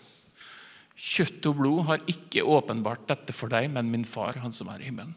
kjøtt 0.99 1.45
og 1.47 1.57
blod 1.61 1.81
har 1.87 2.05
ikke 2.11 2.43
åpenbart 2.43 3.07
dette 3.07 3.35
for 3.35 3.51
deg, 3.51 3.69
men 3.71 3.91
min 3.91 4.05
far, 4.07 4.41
han 4.43 4.55
som 4.55 4.71
er 4.71 4.83
i 4.83 4.89
himmelen. 4.89 5.15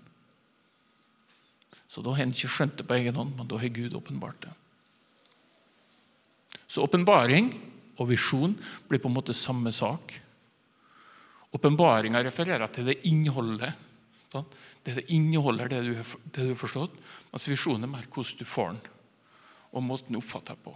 Så 1.90 2.00
da 2.00 2.14
har 2.14 2.22
han 2.22 2.32
ikke 2.32 2.48
skjønt 2.48 2.78
det 2.78 2.86
på 2.88 2.96
egen 2.96 3.18
hånd, 3.18 3.34
men 3.36 3.48
da 3.50 3.58
har 3.60 3.74
Gud 3.74 3.96
åpenbart 3.98 4.46
det. 4.46 4.52
Så 6.70 6.84
åpenbaring 6.86 7.50
og 8.00 8.08
visjon 8.08 8.54
blir 8.88 9.02
på 9.02 9.10
en 9.10 9.16
måte 9.18 9.34
samme 9.36 9.74
sak. 9.76 10.14
Åpenbaringa 11.52 12.22
refererer 12.24 12.70
til 12.72 12.88
det 12.88 13.02
innholdet. 13.10 13.74
Sånn? 14.32 14.46
Det, 14.80 14.94
det 14.96 15.04
inneholder 15.12 15.68
det 15.68 15.82
du, 15.84 15.92
det 15.98 16.46
du 16.46 16.54
har 16.54 16.62
forstått, 16.62 16.94
mens 17.34 17.50
visjonen 17.50 17.84
er 17.84 17.92
mer 17.92 18.08
hvordan 18.08 18.40
du 18.40 18.48
får 18.48 18.72
den 18.72 18.80
og 19.72 19.84
måten 19.84 20.12
du 20.12 20.18
oppfatter 20.20 20.56
på. 20.60 20.72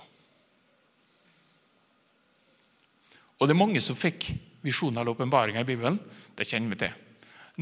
Og 3.36 3.48
Det 3.48 3.52
er 3.52 3.60
mange 3.60 3.82
som 3.84 3.98
fikk 3.98 4.30
visjoner 4.66 5.00
eller 5.00 5.14
åpenbaringer 5.14 5.62
i 5.62 5.68
Bibelen. 5.68 6.00
Det 6.36 6.48
kjenner 6.48 6.74
vi 6.74 6.80
til. 6.82 6.98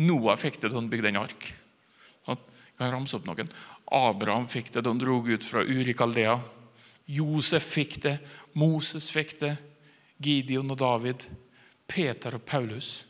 Noah 0.05 0.41
fikk 0.41 0.59
det 0.63 0.73
da 0.73 0.81
han 0.81 0.91
bygde 0.91 1.13
en 1.13 1.23
ark. 1.23 1.53
Jeg 2.27 2.81
kan 2.81 2.91
ramse 2.91 3.15
opp 3.15 3.29
noen. 3.29 3.53
Abraham 3.95 4.49
fikk 4.51 4.73
det 4.75 4.83
da 4.83 4.91
han 4.91 4.99
dro 4.99 5.21
ut 5.23 5.47
fra 5.47 5.63
Urikaldea. 5.63 6.35
Josef 7.15 7.69
fikk 7.77 8.01
det. 8.03 8.17
Moses 8.59 9.07
fikk 9.13 9.37
det. 9.45 9.55
Gideon 10.25 10.73
og 10.75 10.81
David. 10.81 11.29
Peter 11.91 12.39
og 12.39 12.45
Paulus, 12.49 13.05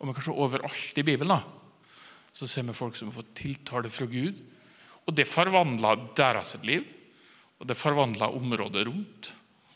og 0.00 0.08
men 0.08 0.16
kanskje 0.16 0.34
overalt 0.34 0.98
i 0.98 1.04
Bibelen, 1.06 1.36
da, 1.36 1.42
så 2.32 2.48
ser 2.48 2.64
vi 2.66 2.74
folk 2.74 2.96
som 2.96 3.10
har 3.10 3.18
fått 3.20 3.34
tiltale 3.38 3.92
fra 3.92 4.08
Gud. 4.10 4.40
Og 5.06 5.14
det 5.14 5.28
forvandla 5.28 5.94
deres 6.16 6.56
liv, 6.64 6.86
og 7.60 7.68
det 7.68 7.78
forvandla 7.78 8.32
området 8.34 8.86
rundt. 8.88 9.32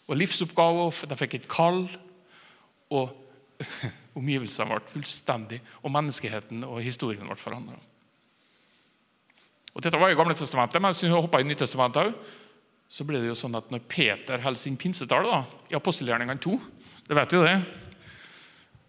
Og 0.06 0.18
livsoppgaver, 0.18 1.06
de 1.06 1.18
fikk 1.18 1.36
et 1.38 1.48
kall, 1.50 1.84
og 2.94 3.25
omgivelsene 4.18 4.70
ble 4.70 4.92
fullstendig, 4.92 5.60
og 5.82 5.92
menneskeheten 5.94 6.64
og 6.68 6.82
historien 6.84 7.28
ble 7.28 7.38
forandra. 7.40 7.78
Dette 9.76 10.00
var 10.00 10.08
i 10.08 10.16
Gamle 10.16 10.34
testamentet, 10.36 10.80
men 10.80 10.94
hvis 10.94 11.04
vi 11.04 11.12
hoppa 11.12 11.42
i 11.42 11.46
Nytestamentet 11.46 12.08
òg, 12.08 12.34
så 12.88 13.04
ble 13.04 13.20
det 13.20 13.28
jo 13.28 13.36
sånn 13.36 13.58
at 13.58 13.68
når 13.72 13.82
Peter 13.90 14.40
holder 14.40 14.60
sin 14.60 14.78
pinsetale 14.80 15.28
da, 15.28 15.40
i 15.72 15.76
apostelgjerningene 15.76 16.38
2 16.40 16.58
Det 17.06 17.14
vet 17.18 17.34
jo 17.34 17.42
det. 17.44 17.56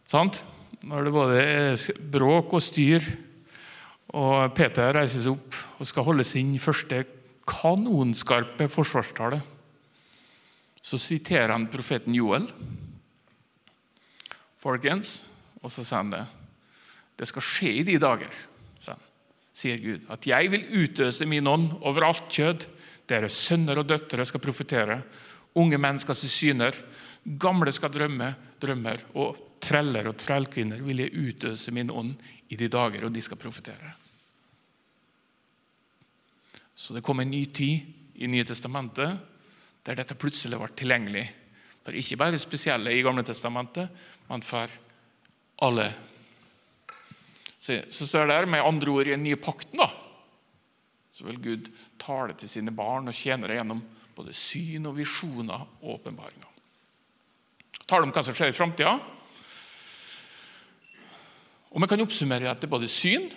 Sant? 0.08 0.40
Når 0.88 1.04
det 1.06 1.14
både 1.14 1.42
er 1.42 2.00
bråk 2.14 2.56
og 2.58 2.64
styr, 2.64 3.04
og 4.18 4.54
Peter 4.56 4.96
reiser 4.96 5.22
seg 5.26 5.36
opp 5.36 5.82
og 5.82 5.90
skal 5.90 6.06
holde 6.08 6.26
sin 6.26 6.54
første 6.62 7.04
kanonskarpe 7.48 8.70
forsvarstale, 8.72 9.42
så 10.82 11.00
siterer 11.02 11.52
han 11.52 11.68
profeten 11.72 12.16
Joel. 12.16 12.48
Folkens, 14.68 15.22
og 15.64 15.72
så 15.72 15.86
sier 15.86 16.02
han 16.02 16.12
det. 16.12 16.26
Det 17.18 17.28
skal 17.30 17.46
skje 17.46 17.72
i 17.80 17.86
de 17.88 17.96
dager, 18.02 18.34
sier 19.58 19.80
Gud, 19.82 20.04
at 20.14 20.28
jeg 20.28 20.52
vil 20.54 20.68
utøse 20.84 21.26
min 21.26 21.48
ånd 21.50 21.72
over 21.80 22.06
alt 22.12 22.28
kjød. 22.30 22.68
Deres 23.10 23.40
sønner 23.48 23.80
og 23.80 23.88
døtre 23.90 24.26
skal 24.28 24.44
profetere. 24.44 25.00
Unge 25.58 25.80
menn 25.82 25.98
skal 26.04 26.18
se 26.20 26.30
syner. 26.30 26.76
Gamle 27.42 27.72
skal 27.74 27.94
drømme 27.94 28.28
drømmer. 28.62 29.02
Og 29.18 29.40
treller 29.64 30.12
og 30.12 30.20
trellkvinner 30.22 30.84
vil 30.86 31.02
jeg 31.02 31.16
utøse 31.16 31.74
min 31.74 31.90
ånd 31.90 32.14
i 32.54 32.60
de 32.60 32.70
dager, 32.70 33.08
og 33.08 33.16
de 33.16 33.24
skal 33.24 33.40
profetere. 33.42 33.96
Så 36.78 36.94
det 36.94 37.02
kom 37.02 37.24
en 37.24 37.32
ny 37.34 37.48
tid 37.50 38.22
i 38.22 38.30
Nye 38.30 38.46
testamentet 38.46 39.18
der 39.88 39.98
dette 39.98 40.18
plutselig 40.20 40.60
ble 40.60 40.70
tilgjengelig 40.78 41.26
for 41.88 41.96
ikke 41.96 42.18
bare 42.20 42.36
spesielle 42.36 42.92
i 42.92 43.00
Gamle 43.00 43.24
testamentet, 43.24 43.88
men 44.28 44.42
for 44.44 44.68
alle. 45.64 45.86
Så, 47.56 47.80
står 47.88 48.28
det 48.28 48.34
der 48.36 48.48
med 48.52 48.66
andre 48.68 48.92
ord 48.92 49.08
i 49.08 49.14
den 49.14 49.24
nye 49.24 49.40
pakten 49.40 49.80
da, 49.80 49.88
så 51.16 51.24
vil 51.30 51.40
Gud 51.40 51.70
tale 51.96 52.36
til 52.36 52.52
sine 52.52 52.74
barn 52.76 53.08
og 53.08 53.16
tjenere 53.16 53.56
gjennom 53.56 53.80
både 54.18 54.36
syn 54.36 54.90
og 54.90 54.98
visjoner 54.98 55.64
og 55.80 55.94
åpenbaringer. 55.96 56.50
Tale 57.88 58.04
om 58.04 58.12
hva 58.12 58.24
som 58.28 58.36
skjer 58.36 58.52
i 58.52 58.58
framtida. 58.58 58.98
Og 61.72 61.80
vi 61.80 61.88
kan 61.88 62.04
oppsummere 62.04 62.52
at 62.52 62.60
det 62.60 62.68
er 62.68 62.74
både 62.74 62.90
syn, 62.92 63.30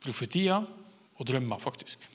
profetier 0.00 0.64
og 0.64 1.28
drømmer, 1.28 1.60
faktisk. 1.60 2.08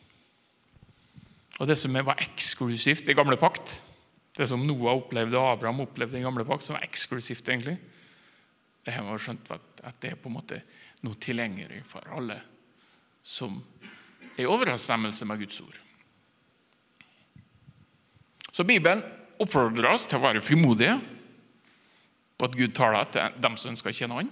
Og 1.62 1.70
det 1.70 1.78
som 1.78 1.94
var 2.02 2.18
eksklusivt 2.26 3.14
i 3.14 3.18
gamle 3.18 3.38
pakt, 3.38 3.78
det 4.38 4.48
som 4.50 4.62
Noah 4.62 5.00
opplevde 5.00 5.40
og 5.40 5.56
Abraham 5.56 5.82
opplevde 5.88 6.20
i 6.20 6.24
gamle 6.24 6.46
pakt, 6.46 6.68
som 6.68 6.78
var 6.78 6.86
eksklusivt, 6.86 7.48
egentlig, 7.50 7.78
det 8.86 8.94
har 8.94 9.04
man 9.04 9.20
skjønt 9.20 9.50
at 9.52 9.98
det 10.04 10.14
er 10.14 10.22
på 10.22 10.30
en 10.30 10.38
måte 10.38 10.62
noe 11.04 11.18
tilgjengelig 11.22 11.82
for 11.90 12.06
alle 12.14 12.38
som 13.28 13.58
er 14.38 14.46
i 14.46 14.48
overensstemmelse 14.48 15.26
med 15.28 15.42
Guds 15.42 15.60
ord. 15.66 15.80
Så 18.54 18.64
Bibelen 18.64 19.04
oppfordrer 19.42 19.90
oss 19.92 20.08
til 20.10 20.22
å 20.22 20.24
være 20.24 20.42
frimodige 20.42 20.96
på 22.38 22.48
at 22.48 22.56
Gud 22.58 22.74
taler 22.78 23.10
til 23.12 23.42
dem 23.42 23.58
som 23.58 23.74
ønsker 23.74 23.92
å 23.92 23.98
kjenne 23.98 24.22
Han. 24.22 24.32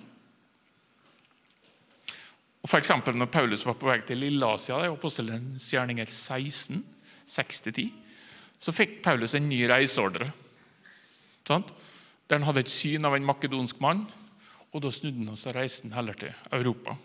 Og 2.66 2.70
for 2.72 2.82
eksempel 2.82 3.18
når 3.18 3.30
Paulus 3.34 3.66
var 3.68 3.78
på 3.78 3.90
vei 3.90 4.00
til 4.06 4.24
Lilleasia, 4.24 4.80
i 4.86 4.90
Apostelens 4.90 5.68
gjerninger 5.74 6.10
16, 6.10 6.82
6-10, 7.30 7.92
så 8.58 8.74
fikk 8.76 9.02
Paulus 9.04 9.36
en 9.36 9.50
ny 9.50 9.64
reiseordre. 9.70 10.32
Der 11.46 12.38
han 12.38 12.46
hadde 12.48 12.64
et 12.66 12.72
syn 12.72 13.06
av 13.06 13.16
en 13.16 13.26
makedonsk 13.26 13.82
mann, 13.84 14.06
og 14.74 14.84
da 14.84 14.92
snudde 14.92 15.22
han 15.22 15.34
og 15.36 15.40
så 15.40 15.54
reiste 15.56 15.92
heller 15.94 16.18
til 16.20 16.34
Europa. 16.54 16.96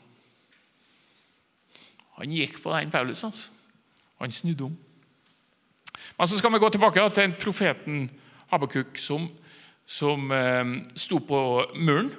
Han 2.21 2.33
gikk 2.35 2.59
på 2.63 2.73
den 2.75 2.91
Paulus. 2.91 3.25
altså. 3.25 3.51
Han 4.21 4.33
snudde 4.33 4.65
om. 4.65 4.79
Men 6.19 6.29
så 6.29 6.39
skal 6.39 6.53
vi 6.53 6.59
gå 6.59 6.69
tilbake 6.69 7.11
til 7.11 7.35
profeten 7.41 8.11
Habakuk 8.51 8.99
som, 8.99 9.29
som 9.87 10.33
eh, 10.33 10.65
sto 10.95 11.21
på 11.25 11.41
muren. 11.77 12.11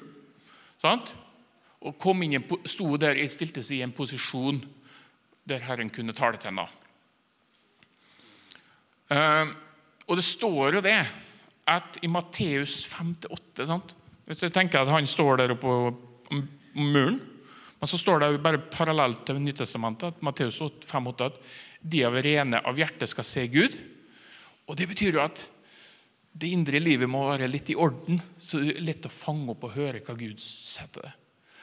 Sant? 0.81 1.15
Og 1.81 2.05
inn, 2.23 2.37
sto 2.65 2.97
der, 2.97 3.19
stilte 3.27 3.61
seg 3.61 3.77
i 3.77 3.83
en 3.85 3.93
posisjon 3.93 4.61
der 5.49 5.65
Herren 5.65 5.89
kunne 5.89 6.13
tale 6.13 6.37
til 6.37 6.53
ham. 6.53 6.69
Eh, 9.11 9.51
og 10.07 10.17
det 10.17 10.25
står 10.25 10.77
jo 10.79 10.85
det 10.85 10.99
at 11.71 11.99
i 12.01 12.09
Matteus 12.09 12.81
5-8 12.89 13.67
Hvis 14.25 14.43
jeg 14.47 14.53
tenker 14.55 14.81
at 14.81 14.91
han 14.91 15.07
står 15.07 15.43
der 15.43 15.53
oppe 15.55 15.67
på 15.67 16.39
muren 16.79 17.19
men 17.81 17.89
så 17.89 17.97
står 17.97 18.19
det 18.21 18.27
jo 18.29 18.41
bare 18.45 18.59
parallelt 18.69 19.23
til 19.25 19.39
Nytestamentet, 19.41 20.13
at 20.13 20.21
Matteus 20.21 20.59
5,8 20.61 21.31
at 21.31 21.39
de 21.81 22.03
av 22.05 22.13
rene 22.21 22.59
av 22.61 22.77
hjertet 22.77 23.09
skal 23.09 23.25
se 23.25 23.47
Gud. 23.49 23.73
Og 24.69 24.77
Det 24.77 24.85
betyr 24.91 25.17
jo 25.17 25.23
at 25.23 25.47
det 26.31 26.51
indre 26.53 26.77
livet 26.77 27.09
må 27.09 27.23
være 27.25 27.49
litt 27.49 27.71
i 27.73 27.75
orden, 27.75 28.21
så 28.37 28.61
det 28.61 28.75
er 28.75 28.85
lett 28.85 29.09
å 29.09 29.11
fange 29.11 29.49
opp 29.55 29.65
og 29.65 29.73
høre 29.73 30.03
hva 30.05 30.13
Gud 30.13 30.37
setter 30.37 31.07
det. 31.07 31.15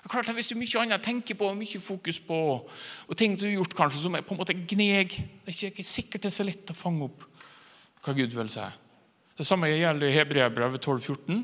Klart 0.09 0.31
at 0.33 0.35
Hvis 0.35 0.51
du 0.51 0.57
mye 0.59 0.83
annet 0.83 1.07
tenker 1.07 1.39
på, 1.39 1.53
mye 1.55 1.81
fokus 1.85 2.19
på, 2.19 2.37
og 2.67 3.17
ting 3.17 3.39
du 3.39 3.47
har 3.47 3.59
gjort 3.61 3.79
kanskje 3.79 4.03
som 4.03 4.19
er 4.19 4.27
på 4.27 4.35
en 4.35 4.41
måte 4.41 4.57
gneg 4.57 5.13
Det 5.13 5.53
er 5.53 5.71
ikke 5.71 5.85
sikkert 5.85 6.25
det 6.25 6.31
er 6.31 6.39
så 6.39 6.47
lett 6.49 6.73
å 6.73 6.77
fange 6.77 7.05
opp 7.07 7.27
hva 8.05 8.15
Gud 8.17 8.35
vil 8.37 8.51
si. 8.53 8.67
Det 9.39 9.47
samme 9.47 9.71
gjelder 9.71 10.09
i 10.09 10.17
Hebreabrevet 10.17 10.83
12,14. 10.83 11.43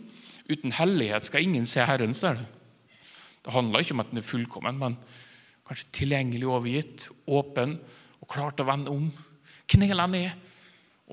Uten 0.50 0.74
hellighet 0.76 1.28
skal 1.28 1.44
ingen 1.46 1.66
se 1.66 1.84
Herren, 1.86 2.14
står 2.14 2.40
det. 2.40 2.48
Handler 3.52 3.84
ikke 3.84 3.94
om 3.94 4.00
at 4.00 4.10
den 4.10 4.18
er 4.18 4.24
fullkommen, 4.26 4.78
men 4.80 4.96
kanskje 5.68 5.92
tilgjengelig 6.00 6.48
overgitt, 6.48 7.08
åpen 7.28 7.76
og 8.20 8.30
klar 8.32 8.54
til 8.56 8.64
å 8.64 8.70
vende 8.70 8.92
om. 8.92 9.10
Knele 9.70 10.06
ned 10.10 10.30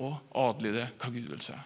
og 0.00 0.16
adlyde 0.42 0.88
hva 0.96 1.12
Gud 1.12 1.28
vil 1.28 1.44
si. 1.44 1.58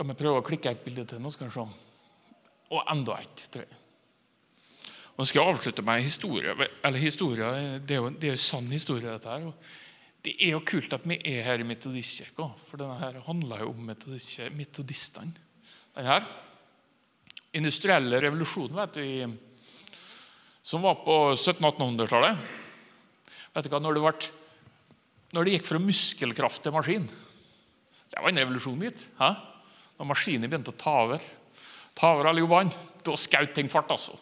Skal 0.00 0.08
vi 0.08 0.16
prøve 0.16 0.40
å 0.40 0.44
klikke 0.46 0.72
et 0.72 0.82
bilde 0.84 1.04
til 1.08 1.20
nå? 1.22 1.30
skal 1.32 1.48
vi 1.48 1.54
se. 1.54 1.66
Og 2.70 2.90
enda 2.92 3.20
et. 3.20 3.46
tror 3.52 3.79
Nå 5.18 5.26
skal 5.26 5.42
jeg 5.42 5.54
avslutte 5.54 5.84
med 5.84 6.02
historie. 6.04 6.54
Eller 6.84 6.98
historie, 7.02 7.78
Det 7.80 7.96
er 7.96 8.00
jo, 8.00 8.10
det 8.10 8.28
er 8.28 8.36
jo 8.36 8.42
sann 8.42 8.68
historie, 8.72 9.04
dette 9.06 9.28
her. 9.28 9.52
Det 10.20 10.34
er 10.36 10.52
jo 10.52 10.64
kult 10.66 10.92
at 10.92 11.06
vi 11.08 11.16
er 11.24 11.44
her 11.46 11.62
i 11.62 11.66
Metodistkirka, 11.66 12.50
for 12.68 12.80
denne 12.80 12.98
her 13.00 13.20
handler 13.24 13.64
jo 13.64 13.70
om 13.72 13.86
metodistene. 13.88 15.32
Denne 15.96 16.18
industrielle 17.56 18.20
revolusjonen 18.22 18.76
vet 18.78 18.98
du, 18.98 19.96
som 20.62 20.84
var 20.84 21.00
på 21.02 21.16
1700-1800-tallet 21.34 22.58
Vet 23.50 23.66
du 23.66 23.72
hva, 23.72 23.80
når 23.82 23.96
det, 23.96 24.02
ble, 24.04 24.28
når 25.34 25.46
det, 25.46 25.54
gikk 25.56 25.66
fra 25.66 25.80
muskelkraft 25.82 26.62
til 26.62 26.74
maskin 26.76 27.08
Det 27.10 28.20
var 28.20 28.30
en 28.30 28.38
revolusjon, 28.44 28.84
gitt. 28.86 29.08
Når 29.18 30.08
maskinen 30.12 30.46
begynte 30.46 30.70
å 30.70 30.78
ta 30.78 30.94
over, 31.08 31.24
ta 31.98 32.12
over 32.14 32.30
alle 32.30 32.44
jobbene, 32.44 32.76
da 33.02 33.16
skjøt 33.18 33.56
ting 33.56 33.72
fart. 33.72 33.90
altså. 33.90 34.14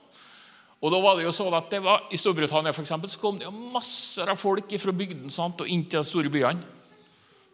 Og 0.78 0.92
da 0.94 0.98
var 1.02 1.18
det 1.18 1.24
jo 1.26 1.34
sånn 1.34 1.54
at 1.58 1.72
det 1.72 1.80
var, 1.82 2.04
I 2.14 2.18
Storbritannia 2.20 2.74
for 2.74 2.84
eksempel, 2.84 3.10
så 3.10 3.18
kom 3.18 3.38
det 3.40 3.48
jo 3.48 3.70
masser 3.74 4.30
av 4.30 4.38
folk 4.38 4.70
fra 4.78 4.94
bygden 4.94 5.32
og 5.32 5.64
inn 5.66 5.84
til 5.90 5.98
de 5.98 6.06
store 6.06 6.30
byene 6.30 6.76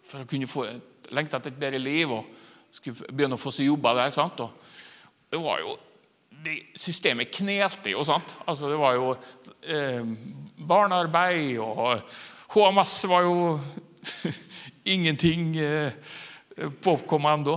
for 0.05 0.21
å 0.21 0.29
kunne 0.29 0.49
få 0.51 0.67
lengte 1.17 1.39
etter 1.39 1.53
et 1.53 1.61
bedre 1.61 1.81
liv 1.81 2.13
og 2.13 2.29
skulle 2.75 3.09
begynne 3.09 3.39
å 3.39 3.41
få 3.41 3.53
seg 3.55 3.71
jobber 3.71 3.97
der. 3.97 4.13
sant? 4.13 4.41
Og 4.45 4.53
det 5.33 5.41
var 5.41 5.63
jo, 5.63 5.77
det 6.45 6.59
Systemet 6.77 7.33
knelte 7.33 7.95
jo. 7.95 8.05
sant? 8.05 8.37
Altså 8.45 8.69
Det 8.69 8.79
var 8.81 8.99
jo 8.99 9.15
eh, 9.63 10.05
barnearbeid, 10.59 11.57
og 11.65 12.03
HMS 12.53 12.99
var 13.09 13.25
jo 13.25 13.37
ingenting 14.95 15.57
eh, 15.57 15.97
påkommet 16.85 17.41
ennå. 17.41 17.57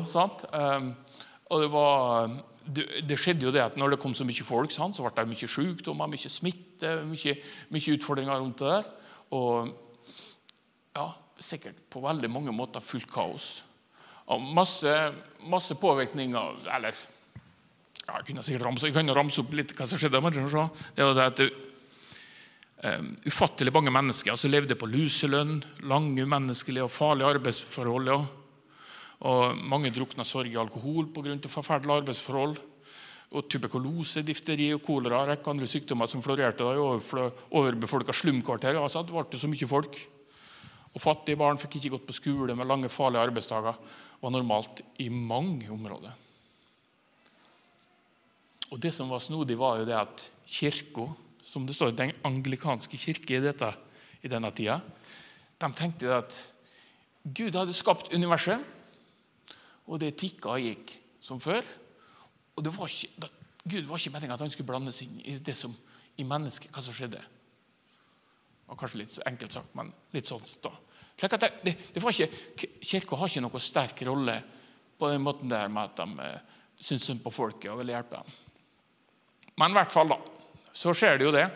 eh, 0.54 0.88
og 1.52 1.64
det 1.64 1.72
var 1.72 2.32
det 2.68 3.18
skjedde 3.20 3.48
jo 3.48 3.52
det 3.54 3.64
at 3.64 3.78
når 3.80 3.96
det 3.96 4.00
kom 4.02 4.16
så 4.18 4.26
mye 4.28 4.46
folk, 4.46 4.74
så 4.74 4.88
ble 4.90 5.12
det 5.16 5.28
mye 5.30 5.50
sykdommer, 5.50 6.10
mye 6.12 6.32
smitte, 6.32 6.94
mye, 7.08 7.36
mye, 7.74 7.94
utfordringer 7.96 8.42
rundt 8.42 8.64
det 8.64 8.74
der. 8.74 8.90
Og 9.38 9.72
ja, 10.98 11.08
sikkert 11.40 11.80
på 11.92 12.02
veldig 12.04 12.30
mange 12.32 12.56
måter 12.56 12.84
fullt 12.84 13.10
kaos. 13.12 13.48
Og 14.28 14.44
masse, 14.44 14.92
masse 15.48 15.76
påvirkninger 15.80 16.66
Eller 16.76 16.96
ja, 18.08 18.18
jeg 18.18 18.26
kunne 18.28 18.44
sikkert 18.44 18.66
ramse, 18.68 18.88
jeg 18.88 18.96
kan 18.96 19.16
ramse 19.16 19.40
opp 19.44 19.54
litt 19.56 19.72
hva 19.76 19.88
som 19.88 20.00
skjedde. 20.00 20.20
Men 20.24 20.36
det 20.36 21.08
var 21.08 21.16
det 21.16 21.26
at 21.28 21.42
um, 22.88 23.10
ufattelig 23.28 23.74
mange 23.76 23.92
mennesker 23.92 24.36
som 24.40 24.52
levde 24.52 24.78
på 24.80 24.88
luselønn, 24.88 25.62
lange, 25.88 26.24
umenneskelige 26.24 26.88
og 26.88 26.94
farlige 26.94 27.34
arbeidsforhold. 27.36 28.12
Ja. 28.12 28.20
Og 29.26 29.58
mange 29.58 29.90
drukna 29.94 30.26
sorg 30.28 30.52
i 30.52 30.60
alkohol 30.60 31.08
pga. 31.10 31.38
forferdelige 31.50 32.04
arbeidsforhold. 32.04 32.58
Og 33.32 33.50
tuberkulose, 33.50 34.24
difteri 34.24 34.70
og 34.74 34.84
kolera 34.86 35.24
og 35.24 35.28
rekke 35.28 35.50
andre 35.52 35.68
sykdommer 35.68 36.08
som 36.08 36.22
florerte 36.22 36.64
i 36.64 36.80
overbefolka 36.80 38.14
slumkvarter. 38.14 38.78
Altså, 38.80 39.04
det 39.04 39.12
ble 39.12 39.40
så 39.40 39.50
mye 39.52 39.68
folk. 39.68 39.98
Og 40.94 41.02
Fattige 41.02 41.38
barn 41.38 41.60
fikk 41.60 41.76
ikke 41.78 41.98
gått 41.98 42.08
på 42.08 42.16
skole 42.16 42.56
med 42.56 42.68
lange, 42.70 42.90
farlige 42.90 43.26
arbeidsdager. 43.28 43.76
Var 44.22 44.32
normalt 44.34 44.82
i 45.04 45.10
mange 45.10 45.70
områder. 45.70 46.14
Og 48.72 48.80
Det 48.80 48.94
som 48.94 49.10
var 49.10 49.20
snodig, 49.20 49.58
var 49.58 49.80
jo 49.80 49.86
det 49.86 49.96
at 49.96 50.30
kirka, 50.48 51.08
som 51.44 51.66
det 51.66 51.76
står 51.76 51.92
den 51.96 52.12
anglikanske 52.24 52.98
kirke 52.98 53.38
i, 53.38 53.44
dette, 53.44 53.70
i 54.24 54.28
denne 54.28 54.52
tida, 54.52 54.82
de 55.58 55.70
tenkte 55.74 56.12
at 56.12 56.54
Gud 57.24 57.56
hadde 57.56 57.76
skapt 57.76 58.12
universet, 58.14 58.60
og 59.88 60.00
det 60.02 60.16
tikka 60.20 60.56
og 60.56 60.64
gikk 60.64 60.96
som 61.24 61.40
før. 61.42 61.66
Og 62.58 62.66
det 62.66 62.74
var 62.76 62.92
ikke, 62.92 63.22
da, 63.24 63.30
Gud 63.64 63.88
var 63.88 64.02
ikke 64.02 64.14
meninga 64.16 64.38
at 64.38 64.44
han 64.44 64.54
skulle 64.54 64.70
blande 64.70 64.94
seg 64.96 65.10
inn 65.10 65.24
i 65.24 65.38
det 65.44 65.56
som 65.58 65.74
i 66.18 66.26
mennesket, 66.26 66.72
hva 66.74 66.84
som 66.84 66.96
skjedde. 66.96 67.22
Det 67.22 68.72
var 68.72 68.80
kanskje 68.80 69.02
litt 69.04 69.18
enkelt 69.30 69.56
sagt, 69.56 69.76
men 69.78 69.92
litt 70.16 70.30
sånn 70.30 70.44
da. 70.64 70.74
Det, 71.18 71.50
det, 71.64 71.74
det 71.96 72.02
var 72.04 72.14
ikke, 72.14 72.68
Kirka 72.84 73.18
har 73.18 73.32
ikke 73.32 73.42
noen 73.46 73.64
sterk 73.64 74.02
rolle 74.06 74.36
på 74.98 75.10
den 75.10 75.24
måten 75.26 75.50
der 75.50 75.70
med 75.72 75.92
at 75.92 76.02
de 76.02 76.26
eh, 76.26 76.58
syns 76.78 77.08
synd 77.08 77.24
på 77.24 77.34
folket 77.34 77.72
og 77.72 77.80
vil 77.82 77.94
hjelpe 77.94 78.20
dem. 78.20 78.36
Men 79.58 79.74
i 79.74 79.78
hvert 79.80 79.94
fall, 79.94 80.12
da, 80.14 80.20
så 80.78 80.94
skjer 80.94 81.18
det 81.18 81.26
jo 81.26 81.34
det. 81.34 81.48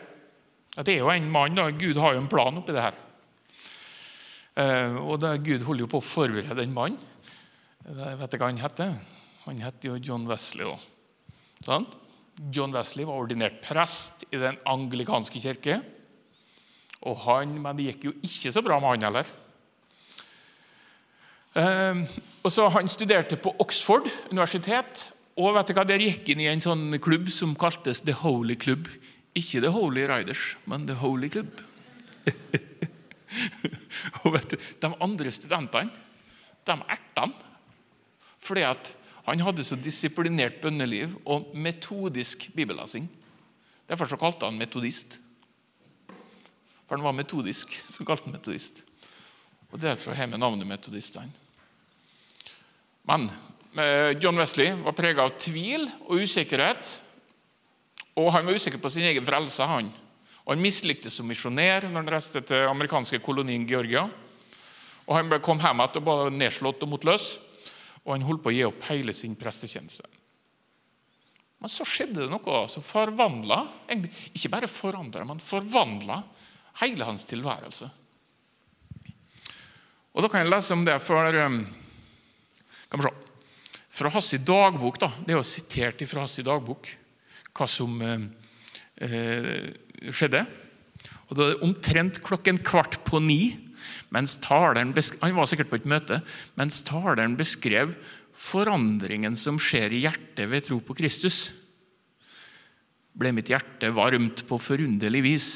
At 0.72 0.88
det 0.88 0.96
er 0.96 1.04
jo 1.04 1.12
en 1.14 1.30
mann, 1.30 1.58
da. 1.58 1.68
Gud 1.76 2.00
har 2.02 2.16
jo 2.16 2.24
en 2.24 2.32
plan 2.32 2.58
oppi 2.58 2.74
det 2.74 2.86
her. 2.86 2.98
Eh, 4.62 4.98
og 5.02 5.20
da, 5.22 5.36
Gud 5.38 5.66
holder 5.68 5.86
jo 5.86 5.92
på 5.92 6.02
å 6.02 6.06
forberede 6.06 6.66
en 6.66 6.74
mann. 6.74 6.98
Vet 7.82 8.34
du 8.34 8.38
hva 8.38 8.50
han 8.52 8.62
heter? 8.62 8.94
Han 9.48 9.62
heter 9.64 9.90
jo 9.90 10.00
John 10.12 10.28
Wesley 10.30 10.68
òg. 10.70 10.82
Sånn? 11.66 11.88
John 12.54 12.74
Wesley 12.74 13.06
var 13.06 13.22
ordinert 13.22 13.62
prest 13.66 14.26
i 14.30 14.40
den 14.42 14.60
anglikanske 14.70 15.42
kirke. 15.42 15.80
Og 17.02 17.18
han, 17.26 17.58
Men 17.62 17.78
det 17.78 17.88
gikk 17.90 18.06
jo 18.10 18.14
ikke 18.22 18.52
så 18.54 18.62
bra 18.62 18.78
med 18.80 18.94
han 18.94 19.08
heller. 19.10 19.32
Eh, 21.58 22.04
og 22.44 22.52
så 22.52 22.70
Han 22.70 22.88
studerte 22.88 23.36
på 23.36 23.56
Oxford 23.60 24.08
universitet 24.32 25.12
og 25.36 25.56
vet 25.56 25.68
du 25.68 25.74
hva, 25.74 25.84
Der 25.88 26.00
gikk 26.00 26.30
inn 26.30 26.40
i 26.40 26.48
en 26.52 26.62
sånn 26.62 27.00
klubb 27.02 27.30
som 27.32 27.56
kaltes 27.56 28.02
The 28.06 28.14
Holy 28.14 28.56
Club. 28.56 28.88
Ikke 29.34 29.62
The 29.64 29.72
Holy 29.72 30.06
Riders, 30.06 30.56
men 30.66 30.86
The 30.86 31.00
Holy 31.02 31.30
Club. 31.30 31.62
og 34.24 34.34
vet 34.36 34.54
du, 34.54 34.58
De 34.58 34.92
andre 35.02 35.32
studentene 35.32 35.90
de 36.62 36.76
erta 36.78 37.24
han 37.26 37.34
fordi 38.42 38.66
at 38.66 38.96
han 39.28 39.44
hadde 39.46 39.64
så 39.64 39.78
disiplinert 39.78 40.62
bønneliv 40.64 41.14
og 41.30 41.52
metodisk 41.54 42.50
bibellesing. 42.56 43.06
Derfor 43.90 44.10
så 44.10 44.18
kalte 44.18 44.48
han 44.48 44.58
metodist. 44.58 45.20
For 46.88 46.98
han 46.98 47.06
var 47.06 47.16
metodisk, 47.16 47.78
så 47.94 48.06
kalte 48.08 48.28
han 48.28 48.38
metodist. 48.40 48.84
Og 49.72 49.80
Derfor 49.80 50.18
har 50.18 50.28
vi 50.28 50.38
navnet 50.38 50.68
metodistene. 50.68 51.32
Men 53.08 53.30
John 54.20 54.38
Wesley 54.38 54.74
var 54.84 54.96
prega 54.98 55.24
av 55.24 55.38
tvil 55.40 55.88
og 56.10 56.26
usikkerhet. 56.26 56.92
Og 58.20 58.28
han 58.36 58.46
var 58.46 58.58
usikker 58.58 58.82
på 58.82 58.92
sin 58.92 59.08
egen 59.08 59.26
frelse. 59.26 59.64
han. 59.64 59.94
Og 60.46 60.54
Han 60.54 60.62
mislyktes 60.62 61.14
som 61.14 61.28
misjonær 61.28 61.88
når 61.88 62.02
han 62.02 62.12
reiste 62.12 62.42
til 62.42 62.68
amerikanske 62.68 63.20
kolonien 63.20 63.68
Georgia. 63.68 64.10
Og 65.08 65.16
Han 65.16 65.40
kom 65.42 65.60
hjem 65.60 65.80
igjen 65.80 66.02
og 66.02 66.06
var 66.06 66.30
nedslått 66.30 66.84
og 66.84 66.90
motløs. 66.90 67.40
Og 68.05 68.15
han 68.15 68.25
holdt 68.25 68.43
på 68.43 68.51
å 68.51 68.55
gi 68.55 68.65
opp 68.65 68.84
hele 68.89 69.13
sin 69.13 69.38
prestetjeneste. 69.39 70.08
Men 71.61 71.70
så 71.70 71.85
skjedde 71.85 72.24
det 72.24 72.31
noe 72.31 72.64
som 72.74 72.81
forvandla 72.81 73.59
Ikke 74.33 74.50
bare 74.50 74.70
forandra, 74.70 75.25
men 75.29 75.44
forvandla 75.44 76.18
hele 76.81 77.05
hans 77.05 77.27
tilværelse. 77.29 77.90
Og 80.11 80.24
Da 80.25 80.29
kan 80.31 80.42
jeg 80.42 80.50
lese 80.50 80.74
om 80.74 80.85
det, 80.87 80.98
for 81.03 81.37
um, 81.46 81.61
Kan 82.90 83.00
vi 83.00 83.05
se 83.05 83.18
fra 83.92 84.09
hans 84.09 84.31
dagbok. 84.31 84.98
Da. 85.00 85.11
Det 85.20 85.33
er 85.33 85.40
jo 85.40 85.46
sitert 85.46 86.03
fra 86.09 86.24
hans 86.24 86.40
dagbok 86.42 86.90
hva 87.51 87.68
som 87.68 87.98
eh, 88.01 88.22
eh 89.03 90.11
skjedde. 90.16 90.46
Og 91.29 91.35
da 91.37 91.44
er 91.44 91.51
det 91.51 91.66
omtrent 91.68 92.22
klokken 92.24 92.57
kvart 92.64 93.01
på 93.05 93.20
ni, 93.22 93.71
mens 94.13 94.37
taleren 94.44 94.94
han 94.94 95.35
var 95.37 95.50
sikkert 95.50 95.72
på 95.72 95.79
et 95.81 95.89
møte, 95.89 96.22
mens 96.59 96.81
taleren 96.87 97.37
beskrev 97.39 97.96
forandringen 98.31 99.35
som 99.37 99.59
skjer 99.61 99.94
i 99.94 100.03
hjertet 100.05 100.50
ved 100.50 100.65
tro 100.67 100.79
på 100.83 100.96
Kristus, 100.98 101.51
ble 103.11 103.33
mitt 103.35 103.51
hjerte 103.51 103.91
varmt 103.94 104.46
på 104.48 104.59
forunderlig 104.61 105.24
vis. 105.25 105.50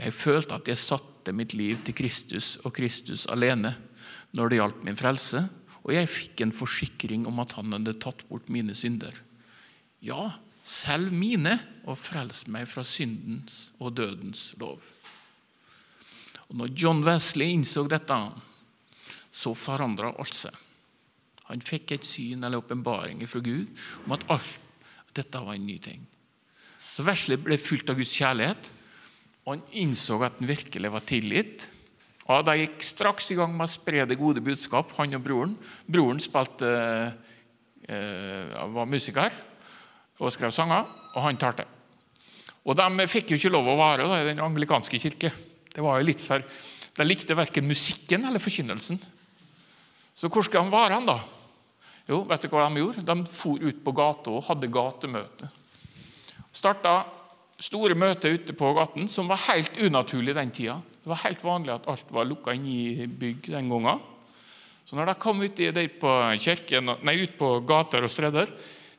Jeg 0.00 0.16
følte 0.16 0.56
at 0.56 0.68
jeg 0.68 0.80
satte 0.80 1.32
mitt 1.36 1.54
liv 1.56 1.80
til 1.84 1.96
Kristus 1.96 2.54
og 2.64 2.74
Kristus 2.76 3.26
alene 3.32 3.74
når 4.36 4.50
det 4.50 4.60
gjaldt 4.60 4.84
min 4.86 5.00
frelse, 5.00 5.42
og 5.80 5.92
jeg 5.96 6.12
fikk 6.12 6.44
en 6.44 6.54
forsikring 6.54 7.26
om 7.28 7.40
at 7.42 7.56
han 7.56 7.72
hadde 7.74 7.96
tatt 8.02 8.22
bort 8.28 8.50
mine 8.52 8.76
synder. 8.76 9.16
Ja, 10.04 10.36
selv 10.62 11.12
mine, 11.12 11.56
og 11.88 11.98
frelst 11.98 12.50
meg 12.52 12.68
fra 12.70 12.84
syndens 12.86 13.70
og 13.80 13.96
dødens 13.98 14.50
lov. 14.60 14.84
Og 16.50 16.58
når 16.58 16.74
John 16.74 17.04
Wesley 17.06 17.54
innså 17.54 17.86
dette, 17.88 18.16
så 19.30 19.54
forandra 19.54 20.12
alt 20.18 20.34
seg. 20.34 20.54
Han 21.50 21.62
fikk 21.66 21.94
et 21.94 22.06
syn 22.06 22.44
eller 22.46 22.62
åpenbaring 22.62 23.22
fra 23.30 23.42
Gud 23.42 23.70
om 24.04 24.14
at 24.14 24.26
alt 24.30 24.60
dette 25.16 25.42
var 25.42 25.56
en 25.56 25.66
ny 25.66 25.78
ting. 25.82 26.02
Så 26.94 27.06
Wesley 27.06 27.38
ble 27.40 27.58
fylt 27.58 27.90
av 27.90 27.98
Guds 27.98 28.14
kjærlighet, 28.14 28.70
og 29.46 29.54
han 29.54 29.66
innså 29.82 30.18
at 30.22 30.38
han 30.38 30.50
virkelig 30.50 30.90
var 30.92 31.06
tilgitt 31.06 31.70
og 32.30 32.46
De 32.46 32.60
gikk 32.62 32.84
straks 32.86 33.32
i 33.34 33.36
gang 33.38 33.52
med 33.56 33.66
å 33.66 33.72
spre 33.72 34.04
det 34.06 34.18
gode 34.18 34.42
budskap, 34.44 34.92
han 34.98 35.18
og 35.18 35.24
broren. 35.24 35.56
Broren 35.90 36.20
spilte, 36.22 36.68
eh, 37.88 38.54
var 38.70 38.86
musiker 38.86 39.32
og 40.20 40.30
skrev 40.30 40.52
sanger, 40.54 40.86
og 41.16 41.22
han 41.22 41.36
talte. 41.36 41.66
Og 42.64 42.76
De 42.76 43.06
fikk 43.08 43.30
jo 43.30 43.36
ikke 43.36 43.50
lov 43.50 43.66
å 43.66 43.78
være 43.78 44.06
da, 44.06 44.20
i 44.20 44.28
den 44.28 44.38
anglikanske 44.38 45.00
kirke. 45.00 45.32
Det 45.74 45.84
var 45.84 46.00
jo 46.00 46.08
litt 46.08 46.22
for, 46.22 46.44
De 46.96 47.06
likte 47.06 47.36
verken 47.38 47.68
musikken 47.68 48.26
eller 48.26 48.42
forkynnelsen. 48.42 48.98
Så 50.14 50.28
hvor 50.28 50.44
skal 50.44 50.66
de 50.66 50.74
være 50.74 50.98
han 50.98 51.06
da? 51.08 51.20
Jo, 52.10 52.24
vet 52.28 52.42
du 52.42 52.50
hva 52.50 52.66
De 52.66 52.82
gjorde? 52.82 53.06
De 53.06 53.16
for 53.30 53.62
ut 53.62 53.84
på 53.84 53.94
gata 53.96 54.34
og 54.34 54.44
hadde 54.48 54.72
gatemøte. 54.74 55.48
Starta 56.50 57.04
store 57.60 57.94
møter 57.94 58.34
ute 58.34 58.56
på 58.56 58.72
gaten, 58.76 59.08
som 59.08 59.28
var 59.30 59.42
helt 59.46 59.76
unaturlig 59.78 60.34
den 60.36 60.50
tida. 60.54 60.80
Det 61.00 61.12
var 61.12 61.22
helt 61.24 61.44
vanlig 61.44 61.74
at 61.76 61.86
alt 61.92 62.10
var 62.12 62.26
lukka 62.28 62.54
inn 62.56 62.66
i 62.68 63.06
bygg 63.06 63.50
den 63.54 63.70
gangen. 63.70 64.02
Så 64.84 64.98
når 64.98 65.12
de 65.12 65.14
kom 65.22 65.40
ut, 65.44 65.60
på, 66.02 66.12
kirken, 66.42 66.90
nei, 67.06 67.14
ut 67.22 67.36
på 67.38 67.52
gater 67.68 68.02
og 68.02 68.10
streder, 68.10 68.50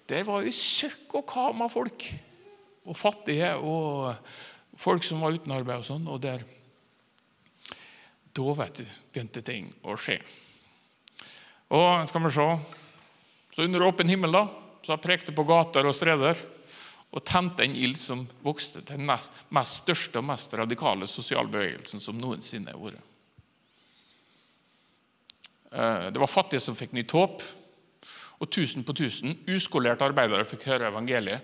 det 0.07 0.21
var 0.27 0.45
jo 0.45 0.53
søkk 0.55 1.17
og 1.19 1.27
kam 1.27 1.65
av 1.65 1.73
folk. 1.73 2.05
Og 2.87 2.97
fattige 2.97 3.51
og 3.59 4.15
folk 4.79 5.03
som 5.05 5.21
var 5.21 5.35
uten 5.35 5.53
arbeid 5.53 5.83
og 5.83 5.89
sånn. 5.89 6.07
Og 6.07 6.21
der 6.23 6.45
Da, 8.31 8.53
vet 8.55 8.79
du, 8.79 8.85
begynte 9.11 9.43
ting 9.43 9.67
å 9.83 9.97
skje. 9.99 10.17
Og 11.71 12.07
skal 12.07 12.23
vi 12.25 12.31
se 12.35 12.47
Så 13.51 13.63
under 13.63 13.83
åpen 13.83 14.07
himmel 14.07 14.31
da, 14.31 14.45
så 14.81 14.93
jeg 14.93 15.03
prekte 15.03 15.33
på 15.35 15.43
gater 15.43 15.85
og 15.85 15.95
streder 15.95 16.39
og 17.11 17.23
tente 17.27 17.65
en 17.65 17.75
ild 17.75 17.97
som 17.99 18.23
vokste 18.43 18.79
til 18.79 18.95
den 18.95 19.09
mest, 19.09 19.35
mest 19.51 19.81
største 19.81 20.21
og 20.21 20.29
mest 20.29 20.53
radikale 20.55 21.07
sosialbevegelsen 21.11 21.99
som 21.99 22.15
noensinne 22.15 22.71
har 22.71 22.79
vært. 22.79 23.09
Eh, 25.71 26.07
det 26.15 26.23
var 26.23 26.31
fattige 26.31 26.63
som 26.63 26.77
fikk 26.79 26.95
nytt 26.95 27.11
håp, 27.15 27.43
og 28.41 28.49
tusen 28.49 28.87
på 28.87 28.95
tusen 28.97 29.35
uskolerte 29.51 30.07
arbeidere 30.07 30.47
fikk 30.47 30.69
høre 30.71 30.87
evangeliet 30.89 31.43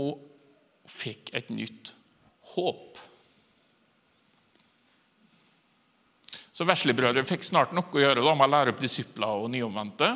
og 0.00 0.16
fikk 0.88 1.30
et 1.36 1.52
nytt 1.54 1.92
håp. 2.56 2.98
Så 6.60 6.66
Veslebrødre 6.68 7.22
fikk 7.24 7.46
snart 7.46 7.70
noe 7.72 7.88
å 7.88 8.00
gjøre 8.02 8.20
da 8.20 8.34
med 8.36 8.44
å 8.44 8.52
lære 8.52 8.72
opp 8.74 8.80
disipler 8.82 9.44
og 9.46 9.46
nyomvendte. 9.48 10.10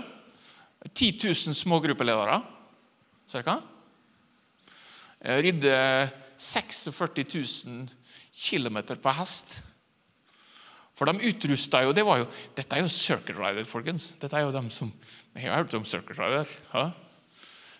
10 0.90 1.22
000 1.24 1.56
smågruppeledere. 1.56 2.34
Hva? 3.46 3.54
Jeg 5.24 5.44
ridde 5.46 5.78
46 6.36 7.24
000 7.64 7.86
km 8.28 8.76
på 9.00 9.14
hest. 9.16 9.54
For 10.92 11.08
de 11.08 11.32
utrusta 11.32 11.80
jo, 11.86 11.96
det 11.96 12.04
jo 12.04 12.28
Dette 12.60 12.76
er 12.76 12.84
jo 12.84 12.92
Circuit 12.92 13.40
Rider, 13.40 13.64
folkens. 13.64 14.12
Dette 14.20 14.36
er 14.36 14.44
jo 14.44 14.52
dem 14.52 14.68
som 14.68 14.92
Jeg 15.32 15.48
har 15.48 15.64
hørt 15.64 15.72
om 15.80 15.88
Circuit 15.88 16.20
Rider. 16.20 16.54
Ja? 16.74 16.90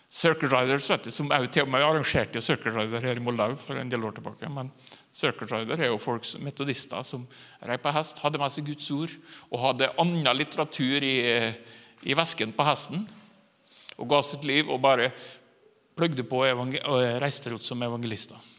Circle 0.09 0.49
Riders, 0.49 0.89
vet 0.89 1.05
du, 1.05 1.13
som 1.13 1.29
jeg 1.29 1.53
til 1.53 1.69
og 1.69 1.75
med 1.75 1.85
arrangerte 1.85 2.41
Circle 2.41 2.73
Rider 2.73 3.05
her 3.11 3.21
i 3.21 3.29
Moldau 3.29 3.59
for 3.61 3.77
en 3.77 3.93
del 3.93 4.09
år 4.09 4.17
tilbake. 4.17 4.49
Men 4.49 4.73
Circle 5.15 5.47
Rider 5.47 5.79
er 5.79 5.93
jo 5.93 6.01
folk, 6.03 6.27
metodister 6.43 7.05
som 7.07 7.23
rei 7.63 7.77
på 7.79 7.93
hest, 7.95 8.19
hadde 8.25 8.41
med 8.41 8.51
seg 8.51 8.67
Guds 8.67 8.89
ord 8.91 9.13
og 9.51 9.61
hadde 9.63 9.93
annen 10.03 10.27
litteratur 10.35 11.07
i, 11.07 11.17
i 12.03 12.17
vesken 12.19 12.55
på 12.57 12.67
hesten. 12.67 13.05
Og 13.95 14.09
ga 14.11 14.19
sitt 14.27 14.43
liv 14.49 14.67
og 14.67 14.83
bare 14.83 15.13
pløgde 15.95 16.27
på 16.27 16.43
og 16.43 17.05
reiste 17.23 17.53
rundt 17.53 17.67
som 17.67 17.83
evangelister. 17.87 18.51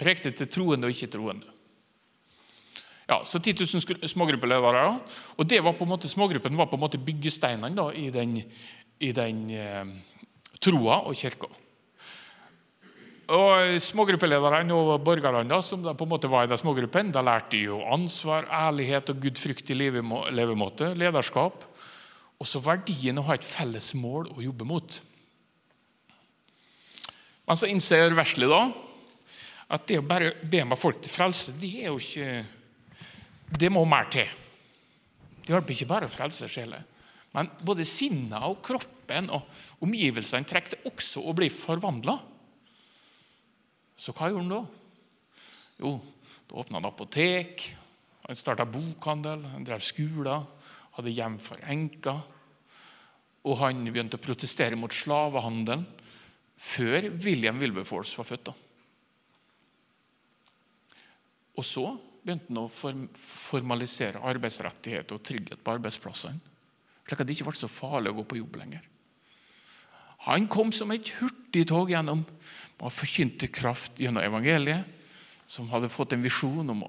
Prekte 0.00 0.32
til 0.36 0.48
troende 0.52 0.88
og 0.88 0.92
ikke-troende. 0.92 1.56
Ja, 3.10 3.18
så 3.24 3.40
10 3.40 3.56
000 3.64 4.08
smågruppeledere. 4.08 4.84
Og 5.36 5.48
det 5.50 5.64
var 5.64 5.74
på 5.74 5.84
en 5.84 5.90
måte, 5.90 6.08
Smågruppen 6.08 6.56
var 6.56 6.68
på 6.70 6.76
en 6.76 6.84
måte 6.84 7.00
byggesteinene 7.00 7.74
da, 7.74 7.88
i 7.90 8.06
den, 8.14 8.36
i 9.00 9.10
den 9.16 9.40
eh, 9.50 9.90
troa 10.62 11.00
og 11.08 11.16
kirka. 11.18 11.50
Og 13.30 13.76
Smågruppelederne 13.78 14.74
og 14.74 14.96
borgerne 15.06 15.60
som 15.62 15.84
på 15.84 16.06
en 16.06 16.10
måte 16.10 16.28
var 16.30 16.48
i 16.48 16.50
den 16.50 16.58
smågruppen, 16.58 17.12
da 17.14 17.22
lærte 17.22 17.52
de 17.54 17.60
jo 17.68 17.76
ansvar, 17.86 18.48
ærlighet 18.50 19.12
og 19.12 19.20
gudfryktig 19.22 19.76
levemåte, 19.78 20.88
lederskap. 20.98 21.62
Og 22.40 22.48
så 22.48 22.58
verdien 22.64 23.20
å 23.20 23.26
ha 23.28 23.36
et 23.36 23.46
felles 23.46 23.92
mål 23.94 24.32
å 24.34 24.42
jobbe 24.42 24.66
mot. 24.66 24.98
Men 27.46 27.58
så 27.58 27.70
innser 27.70 28.16
vesle 28.18 28.48
da 28.50 28.64
at 29.70 29.86
det 29.86 30.00
å 30.00 30.06
bare 30.06 30.32
be 30.42 30.64
med 30.66 30.78
folk 30.80 30.98
til 31.04 31.14
frelse, 31.14 31.54
det 31.54 31.70
er 31.84 31.92
jo 31.92 32.00
ikke 32.02 32.40
Det 33.60 33.70
må 33.70 33.84
mer 33.86 34.06
til. 34.10 34.26
Det 35.42 35.50
hjelper 35.50 35.74
ikke 35.74 35.90
bare 35.90 36.06
å 36.06 36.10
frelse 36.10 36.46
sjeler. 36.50 36.82
Men 37.34 37.48
både 37.66 37.86
sinnet 37.86 38.42
og 38.46 38.60
kroppen 38.62 39.30
og 39.34 39.82
omgivelsene 39.82 40.46
trengte 40.46 40.78
også 40.86 41.22
å 41.26 41.34
bli 41.34 41.48
forvandla. 41.50 42.14
Så 44.00 44.14
hva 44.16 44.30
gjorde 44.30 44.46
han 44.46 44.54
da? 44.54 44.62
Jo, 45.80 45.94
da 46.48 46.60
åpna 46.62 46.80
han 46.80 46.88
apotek, 46.88 47.66
han 48.24 48.38
starta 48.38 48.64
bokhandel, 48.68 49.44
han 49.52 49.64
drev 49.66 49.82
skoler, 49.84 50.44
hadde 50.96 51.12
hjem 51.12 51.36
for 51.42 51.60
enker. 51.68 52.20
Og 53.48 53.56
han 53.60 53.80
begynte 53.88 54.18
å 54.20 54.22
protestere 54.22 54.76
mot 54.76 54.92
slavehandelen 54.92 55.86
før 56.60 57.08
William 57.24 57.60
Wilberforce 57.60 58.16
var 58.20 58.28
født. 58.28 58.50
da. 58.50 58.54
Og 61.56 61.64
så 61.64 61.86
begynte 62.20 62.52
han 62.52 62.62
å 62.62 62.68
formalisere 62.68 64.20
arbeidsrettigheter 64.28 65.16
og 65.16 65.24
trygghet 65.24 65.64
på 65.64 65.74
arbeidsplassene. 65.76 66.40
Slik 67.04 67.20
at 67.20 67.26
det 67.26 67.36
ikke 67.36 67.48
ble 67.48 67.58
så 67.58 67.68
farlig 67.72 68.12
å 68.12 68.20
gå 68.20 68.26
på 68.28 68.38
jobb 68.38 68.60
lenger. 68.60 68.84
Han 70.28 70.46
kom 70.52 70.68
som 70.72 70.92
et 70.92 71.08
hurtigtog 71.16 71.90
gjennom 71.90 72.22
og 72.80 72.92
forkynte 72.94 73.50
kraft 73.52 74.00
gjennom 74.00 74.24
evangeliet, 74.24 74.84
som 75.50 75.68
hadde 75.72 75.90
fått 75.92 76.14
en 76.14 76.24
visjon 76.24 76.72
om 76.72 76.84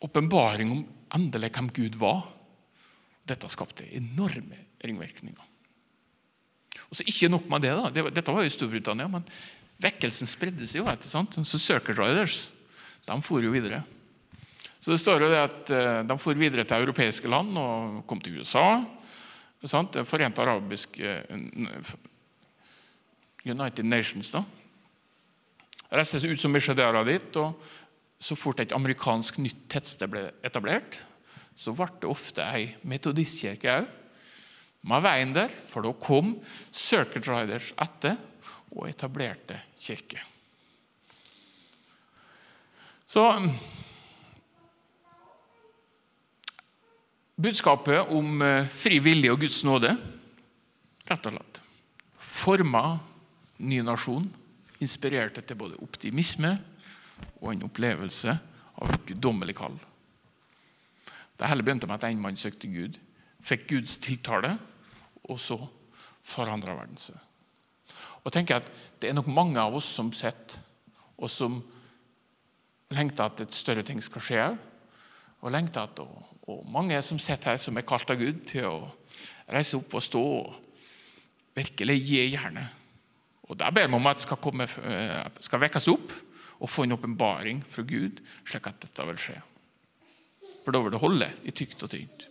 åpenbaring 0.00 0.70
om 0.72 0.82
endelig 1.14 1.50
hvem 1.56 1.70
Gud 1.74 1.98
var. 2.00 2.24
Dette 3.28 3.50
skapte 3.50 3.86
enorme 3.96 4.58
ringvirkninger. 4.80 5.46
Og 6.90 6.96
så 6.96 7.06
Ikke 7.06 7.28
nok 7.30 7.48
med 7.50 7.62
det. 7.62 7.74
da, 7.76 8.10
Dette 8.10 8.32
var 8.32 8.42
jo 8.42 8.50
i 8.50 8.54
Storbritannia, 8.54 9.08
men 9.10 9.26
vekkelsen 9.82 10.30
spredde 10.30 10.66
seg 10.66 10.80
jo. 10.82 10.86
ikke 10.90 11.06
sant? 11.06 11.36
Så 11.46 11.58
Circle 11.58 11.94
Riders 11.94 12.50
de 13.06 13.16
for 13.22 13.42
jo 13.42 13.50
videre. 13.50 13.82
Så 14.80 14.94
det 14.94 15.00
står 15.02 15.24
jo 15.24 15.28
det 15.28 15.40
at 15.42 15.70
eh, 15.74 16.02
De 16.08 16.16
for 16.18 16.38
videre 16.38 16.64
til 16.64 16.80
europeiske 16.80 17.28
land 17.28 17.56
og 17.58 18.06
kom 18.08 18.20
til 18.20 18.40
USA. 18.40 18.80
Sant? 19.66 19.98
Forente 20.08 20.40
arabiske 20.40 21.04
eh, 21.04 21.92
United 23.44 23.84
Nations. 23.84 24.30
da. 24.30 24.44
Reiste 25.90 26.20
seg 26.22 26.34
ut 26.34 26.42
som 26.42 26.52
misjonærer 26.54 27.06
dit. 27.08 27.36
og 27.36 27.58
Så 28.20 28.36
fort 28.38 28.60
et 28.60 28.74
amerikansk 28.76 29.40
nytt 29.42 29.66
tettsted 29.68 30.10
ble 30.12 30.28
etablert, 30.46 31.00
så 31.56 31.74
ble 31.76 31.88
det 32.00 32.10
ofte 32.10 32.44
ei 32.44 32.70
metodistkirke 32.82 33.80
òg 33.80 33.96
med 34.80 35.02
veien 35.04 35.32
der, 35.36 35.50
for 35.68 35.84
da 35.84 35.90
kom 35.92 36.38
Circuit 36.72 37.26
Riders 37.28 37.74
etter 37.76 38.16
og 38.72 38.86
etablerte 38.88 39.58
kirke. 39.76 40.22
Så 43.04 43.26
Budskapet 47.40 48.10
om 48.12 48.42
eh, 48.44 48.66
fri 48.68 48.98
vilje 49.00 49.32
og 49.32 49.40
Guds 49.40 49.62
nåde 49.64 49.94
rett 51.08 51.28
og 51.28 51.34
slett 51.34 51.60
forma 52.20 52.82
ny 53.64 53.80
nasjon, 53.84 54.26
inspirerte 54.80 55.44
til 55.44 55.58
både 55.60 55.78
optimisme 55.84 56.54
og 57.40 57.52
en 57.52 57.66
opplevelse 57.68 58.34
av 58.80 58.94
et 58.94 59.06
guddommelig 59.10 59.56
kall. 59.58 59.76
Det 61.40 61.48
hele 61.48 61.64
begynte 61.64 61.88
med 61.88 62.00
at 62.00 62.08
en 62.10 62.20
mann 62.20 62.36
søkte 62.36 62.68
Gud, 62.68 62.96
fikk 63.40 63.68
Guds 63.70 63.96
tiltale 64.00 64.54
og 65.24 65.38
så 65.40 65.58
forandra 66.26 66.76
verden 66.76 67.00
seg. 67.00 67.16
Og 68.24 68.32
tenker 68.32 68.60
at 68.60 68.68
Det 69.00 69.08
er 69.08 69.16
nok 69.16 69.30
mange 69.32 69.60
av 69.60 69.74
oss 69.74 69.88
som 69.96 70.12
sitter 70.12 70.60
og 71.20 71.30
som 71.30 71.60
lengter 72.90 73.24
at 73.24 73.40
et 73.40 73.54
større 73.54 73.82
ting 73.82 74.00
skal 74.02 74.24
skje. 74.24 74.44
Og 75.40 75.52
lengter 75.52 75.84
at, 75.84 76.00
og, 76.00 76.36
og 76.48 76.66
mange 76.68 77.00
som 77.02 77.18
sitter 77.18 77.52
her, 77.52 77.60
som 77.60 77.76
er 77.76 77.86
kalt 77.88 78.10
av 78.10 78.20
Gud 78.20 78.42
til 78.48 78.66
å 78.68 78.90
reise 79.48 79.76
opp 79.76 79.94
og 79.96 80.04
stå 80.04 80.20
og 80.20 80.54
virkelig 81.56 81.96
gi 82.04 82.22
jernet. 82.32 82.79
Og 83.50 83.58
Der 83.58 83.70
ber 83.74 83.88
vi 83.88 83.98
om 83.98 84.06
at 84.06 84.20
det 84.20 84.26
skal, 84.28 84.38
komme, 84.38 84.64
eh, 84.64 85.30
skal 85.42 85.60
vekkes 85.60 85.88
opp 85.90 86.12
og 86.60 86.70
få 86.70 86.84
en 86.84 86.94
åpenbaring 86.94 87.64
fra 87.66 87.82
Gud, 87.82 88.20
slik 88.46 88.68
at 88.70 88.82
dette 88.84 89.06
vil 89.08 89.18
skje. 89.18 89.38
For 90.64 90.72
da 90.72 90.82
vil 90.84 90.94
det 90.94 91.00
holde 91.02 91.30
i 91.48 91.54
tykt 91.56 91.82
og 91.82 91.90
tynt. 91.90 92.28